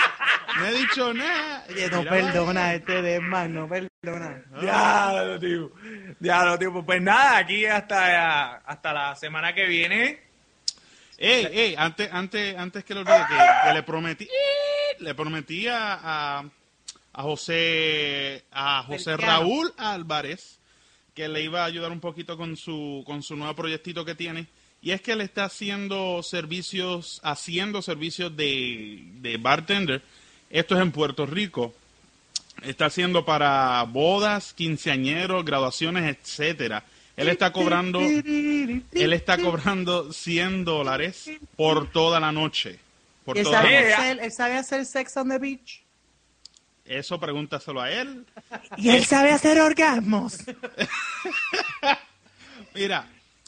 No 0.58 0.66
he 0.66 0.72
dicho 0.72 1.14
nada. 1.14 1.64
Oye, 1.68 1.88
no 1.90 1.98
Míralo 2.02 2.10
a 2.10 2.26
perdona 2.32 2.74
este 2.74 3.02
Deadman, 3.02 3.54
no 3.54 3.68
perdona. 3.68 4.42
Diablo, 4.98 5.38
tío. 5.38 5.72
Diablo, 6.18 6.58
tío. 6.58 6.84
Pues 6.84 7.02
nada, 7.02 7.38
aquí 7.38 7.64
hasta, 7.66 8.56
hasta 8.56 8.92
la 8.92 9.16
semana 9.16 9.54
que 9.54 9.66
viene. 9.66 10.20
Ey, 11.16 11.48
ey, 11.52 11.74
antes, 11.76 12.08
antes, 12.12 12.56
antes 12.56 12.84
que 12.84 12.94
lo 12.94 13.00
olvide, 13.00 13.16
que, 13.28 13.68
que 13.68 13.74
le 13.74 13.82
prometí, 13.82 14.28
le 15.00 15.14
prometí 15.14 15.66
a, 15.66 15.94
a, 15.94 16.44
a 17.12 17.22
José, 17.22 18.44
a 18.52 18.84
José. 18.84 19.16
Raúl 19.16 19.72
Álvarez 19.76 20.58
que 21.18 21.28
le 21.28 21.42
iba 21.42 21.62
a 21.62 21.64
ayudar 21.64 21.90
un 21.90 21.98
poquito 21.98 22.36
con 22.36 22.56
su, 22.56 23.02
con 23.04 23.24
su 23.24 23.34
nuevo 23.34 23.52
proyectito 23.56 24.04
que 24.04 24.14
tiene. 24.14 24.46
Y 24.80 24.92
es 24.92 25.00
que 25.00 25.10
él 25.10 25.20
está 25.20 25.46
haciendo 25.46 26.22
servicios, 26.22 27.20
haciendo 27.24 27.82
servicios 27.82 28.36
de, 28.36 29.02
de 29.14 29.36
bartender. 29.36 30.00
Esto 30.48 30.76
es 30.76 30.80
en 30.80 30.92
Puerto 30.92 31.26
Rico. 31.26 31.74
Está 32.62 32.86
haciendo 32.86 33.24
para 33.24 33.82
bodas, 33.84 34.52
quinceañeros, 34.52 35.44
graduaciones, 35.44 36.16
etcétera. 36.16 36.84
Él 37.16 37.28
está 37.28 37.52
cobrando, 37.52 38.00
él 38.00 39.12
está 39.12 39.38
cobrando 39.38 40.12
100 40.12 40.64
dólares 40.64 41.30
por 41.56 41.90
toda 41.90 42.20
la 42.20 42.30
noche. 42.32 42.78
Por 43.24 43.36
¿Él 43.36 43.44
toda 43.44 43.62
la 43.62 43.68
sabe, 43.68 43.80
noche. 43.82 43.94
hacer, 43.94 44.18
él 44.22 44.32
sabe 44.32 44.54
hacer 44.56 44.86
sex 44.86 45.16
on 45.16 45.28
the 45.28 45.38
beach. 45.38 45.82
Eso 46.84 47.18
pregúntaselo 47.20 47.80
a 47.80 47.90
él. 47.90 48.24
Y 48.78 48.88
él 48.90 49.04
sabe 49.04 49.30
hacer 49.32 49.60
orgasmos. 49.60 50.38
Mira. 52.74 53.06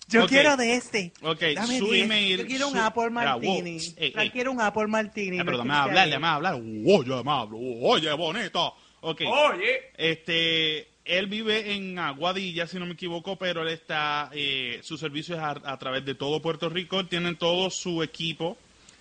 Yo 0.08 0.24
ok, 0.24 0.28
quiero 0.28 0.56
de 0.56 0.74
este. 0.74 1.12
Ok, 1.22 1.40
Dame 1.54 1.78
su 1.78 1.86
diez. 1.90 2.04
email. 2.04 2.40
Yo 2.40 2.46
quiero 2.46 2.68
un 2.68 2.74
su- 2.74 2.80
Apple 2.80 3.10
Mira, 3.10 3.36
wow, 3.36 3.44
Martini. 3.44 3.76
ey, 3.96 4.10
Frank 4.12 4.24
ey. 4.26 4.30
quiere 4.32 4.48
un 4.50 4.60
Apple 4.60 4.86
Martini. 4.88 5.38
Eh, 5.38 5.44
pero 5.44 5.58
dame 5.58 5.72
a 5.72 5.82
hablar, 5.84 6.10
dame 6.10 6.26
a 6.26 6.34
hablar. 6.34 6.54
Oye, 6.54 7.24
me 7.24 7.30
hablo. 7.30 7.58
Oye, 7.58 8.12
bonito. 8.14 8.74
Ok. 9.00 9.22
Oye. 9.26 9.90
Este, 9.96 10.88
él 11.04 11.26
vive 11.26 11.74
en 11.74 11.98
Aguadilla, 11.98 12.66
si 12.66 12.78
no 12.78 12.86
me 12.86 12.92
equivoco, 12.92 13.36
pero 13.36 13.62
él 13.62 13.68
está, 13.68 14.30
eh, 14.32 14.80
su 14.82 14.96
servicio 14.98 15.34
es 15.36 15.40
a, 15.42 15.50
a 15.50 15.78
través 15.78 16.04
de 16.04 16.14
todo 16.14 16.40
Puerto 16.40 16.68
Rico. 16.68 17.06
Tienen 17.06 17.36
todo 17.36 17.70
su 17.70 18.02
equipo. 18.02 18.56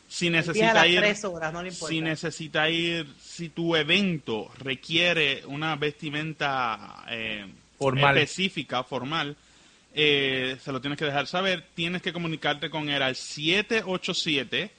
Si 0.10 0.32
necesita 0.32 0.88
ir, 0.88 1.02
tres 1.02 1.24
horas, 1.24 1.54
no 1.54 1.62
le 1.62 1.70
importa. 1.70 1.94
si 1.94 2.02
necesita 2.02 2.68
ir, 2.68 3.06
si 3.22 3.50
tu 3.50 3.76
evento 3.76 4.50
requiere 4.58 5.44
una 5.46 5.76
vestimenta 5.76 7.06
eh, 7.10 7.46
Formal. 7.78 8.18
específica, 8.18 8.84
formal, 8.84 9.36
eh, 9.94 10.58
se 10.64 10.72
lo 10.72 10.82
tienes 10.82 10.98
que 10.98 11.06
dejar 11.06 11.28
saber. 11.28 11.64
Tienes 11.76 12.02
que 12.02 12.12
comunicarte 12.12 12.72
con 12.72 12.90
él 12.90 13.04
al 13.04 13.16
787 13.16 14.72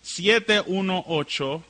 718 0.00 1.64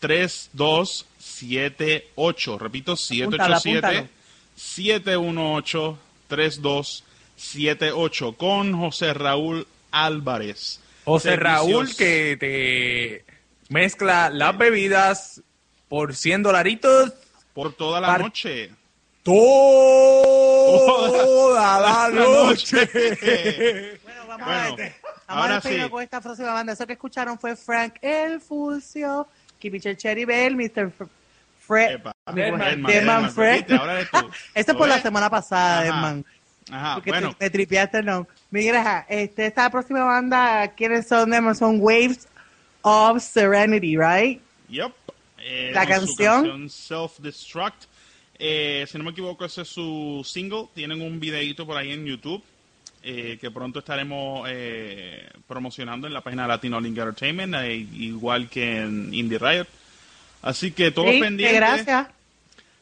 3278. 0.00 2.58
Repito, 2.58 2.92
Apúntalo, 2.92 3.60
787 3.60 4.10
718 4.56 5.98
3278 6.28 8.32
con 8.36 8.78
José 8.78 9.14
Raúl 9.14 9.66
Álvarez. 9.90 10.80
José 11.04 11.30
Servicios- 11.30 11.42
Raúl 11.42 11.96
que 11.96 12.36
te 12.40 13.24
mezcla 13.72 14.28
las 14.30 14.56
bebidas 14.58 15.42
por 15.88 16.14
100 16.14 16.42
dolaritos 16.42 17.12
por 17.54 17.72
toda 17.74 18.00
la 18.00 18.18
noche. 18.18 18.70
toda 20.96 21.80
la 21.80 22.08
noche. 22.10 23.98
Bueno, 24.02 24.26
vamos 24.28 24.46
Bueno, 24.46 24.72
a 24.72 24.76
ver. 24.76 24.94
Vamos 25.28 25.42
ahora 25.42 25.52
a 25.54 25.56
despedirnos 25.56 25.86
sí. 25.86 25.90
con 25.92 26.02
esta 26.02 26.20
próxima 26.20 26.52
banda. 26.52 26.72
Eso 26.72 26.86
que 26.86 26.92
escucharon 26.92 27.38
fue 27.38 27.56
Frank 27.56 27.94
El 28.00 28.40
Fulcio, 28.40 29.26
Kipicher 29.58 29.96
Cherry 29.96 30.24
Bell, 30.24 30.56
Mr. 30.56 30.92
Fred. 31.66 32.00
Deadman, 32.34 33.30
Fred. 33.30 33.64
Este 34.54 34.54
es 34.54 34.68
¿Lo 34.68 34.78
por 34.78 34.88
la 34.88 35.00
semana 35.00 35.28
pasada. 35.30 35.82
Deadman. 35.82 36.24
Ajá, 36.70 36.94
Porque 36.96 37.10
bueno. 37.10 37.34
te, 37.34 37.44
me 37.44 37.50
tripiaste 37.50 38.02
nombre. 38.02 38.32
Mira, 38.50 39.06
este, 39.08 39.46
esta 39.46 39.70
próxima 39.70 40.04
banda, 40.04 40.68
¿quiénes 40.76 41.06
son? 41.06 41.32
Son 41.54 41.78
Waves 41.80 42.26
of 42.82 43.22
Serenity, 43.22 43.96
right? 43.96 44.40
Yep. 44.68 44.92
Eh, 45.38 45.70
La 45.72 45.86
canción. 45.86 46.42
canción 46.42 46.68
Self 46.70 47.18
Destruct. 47.18 47.84
Eh, 48.38 48.84
si 48.90 48.98
no 48.98 49.04
me 49.04 49.10
equivoco, 49.12 49.44
ese 49.44 49.62
es 49.62 49.68
su 49.68 50.22
single. 50.24 50.68
Tienen 50.74 51.00
un 51.00 51.20
videito 51.20 51.66
por 51.66 51.76
ahí 51.76 51.92
en 51.92 52.04
YouTube 52.04 52.42
eh, 53.08 53.38
que 53.40 53.50
pronto 53.52 53.78
estaremos 53.78 54.48
eh, 54.50 55.28
promocionando 55.46 56.06
en 56.08 56.12
la 56.14 56.20
página 56.22 56.46
Latino 56.46 56.80
Link 56.80 56.98
Entertainment, 56.98 57.54
eh, 57.54 57.74
igual 57.76 58.48
que 58.48 58.80
en 58.80 59.14
Indie 59.14 59.38
Riot. 59.38 59.66
Así 60.42 60.72
que 60.72 60.90
todos 60.90 61.12
Sí, 61.12 61.20
pendientes. 61.20 61.56
gracias. 61.56 62.08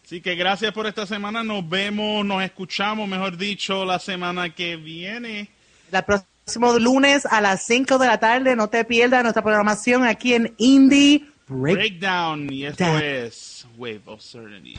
Así 0.05 0.21
que 0.21 0.35
gracias 0.35 0.73
por 0.73 0.87
esta 0.87 1.07
semana. 1.07 1.43
Nos 1.45 1.69
vemos, 1.69 2.25
nos 2.25 2.43
escuchamos, 2.43 3.09
mejor 3.09 3.37
dicho, 3.37 3.85
la 3.85 3.99
semana 3.99 4.51
que 4.51 4.77
viene. 4.77 5.49
El 5.93 6.03
próximo 6.05 6.79
lunes 6.79 7.25
a 7.27 7.41
las 7.41 7.65
5 7.67 7.99
de 7.99 8.07
la 8.07 8.19
tarde, 8.19 8.57
no 8.57 8.69
te 8.69 8.85
pierdas 8.85 9.23
nuestra 9.23 9.43
programación 9.43 10.05
aquí 10.05 10.35
en 10.35 10.55
Indie 10.59 11.25
Break. 11.49 11.77
Breakdown. 11.77 12.53
Y 12.53 12.65
esto 12.65 12.85
Down. 12.85 13.03
es 13.03 13.67
Wave 13.77 14.03
of 14.07 14.21
Serenity. 14.23 14.79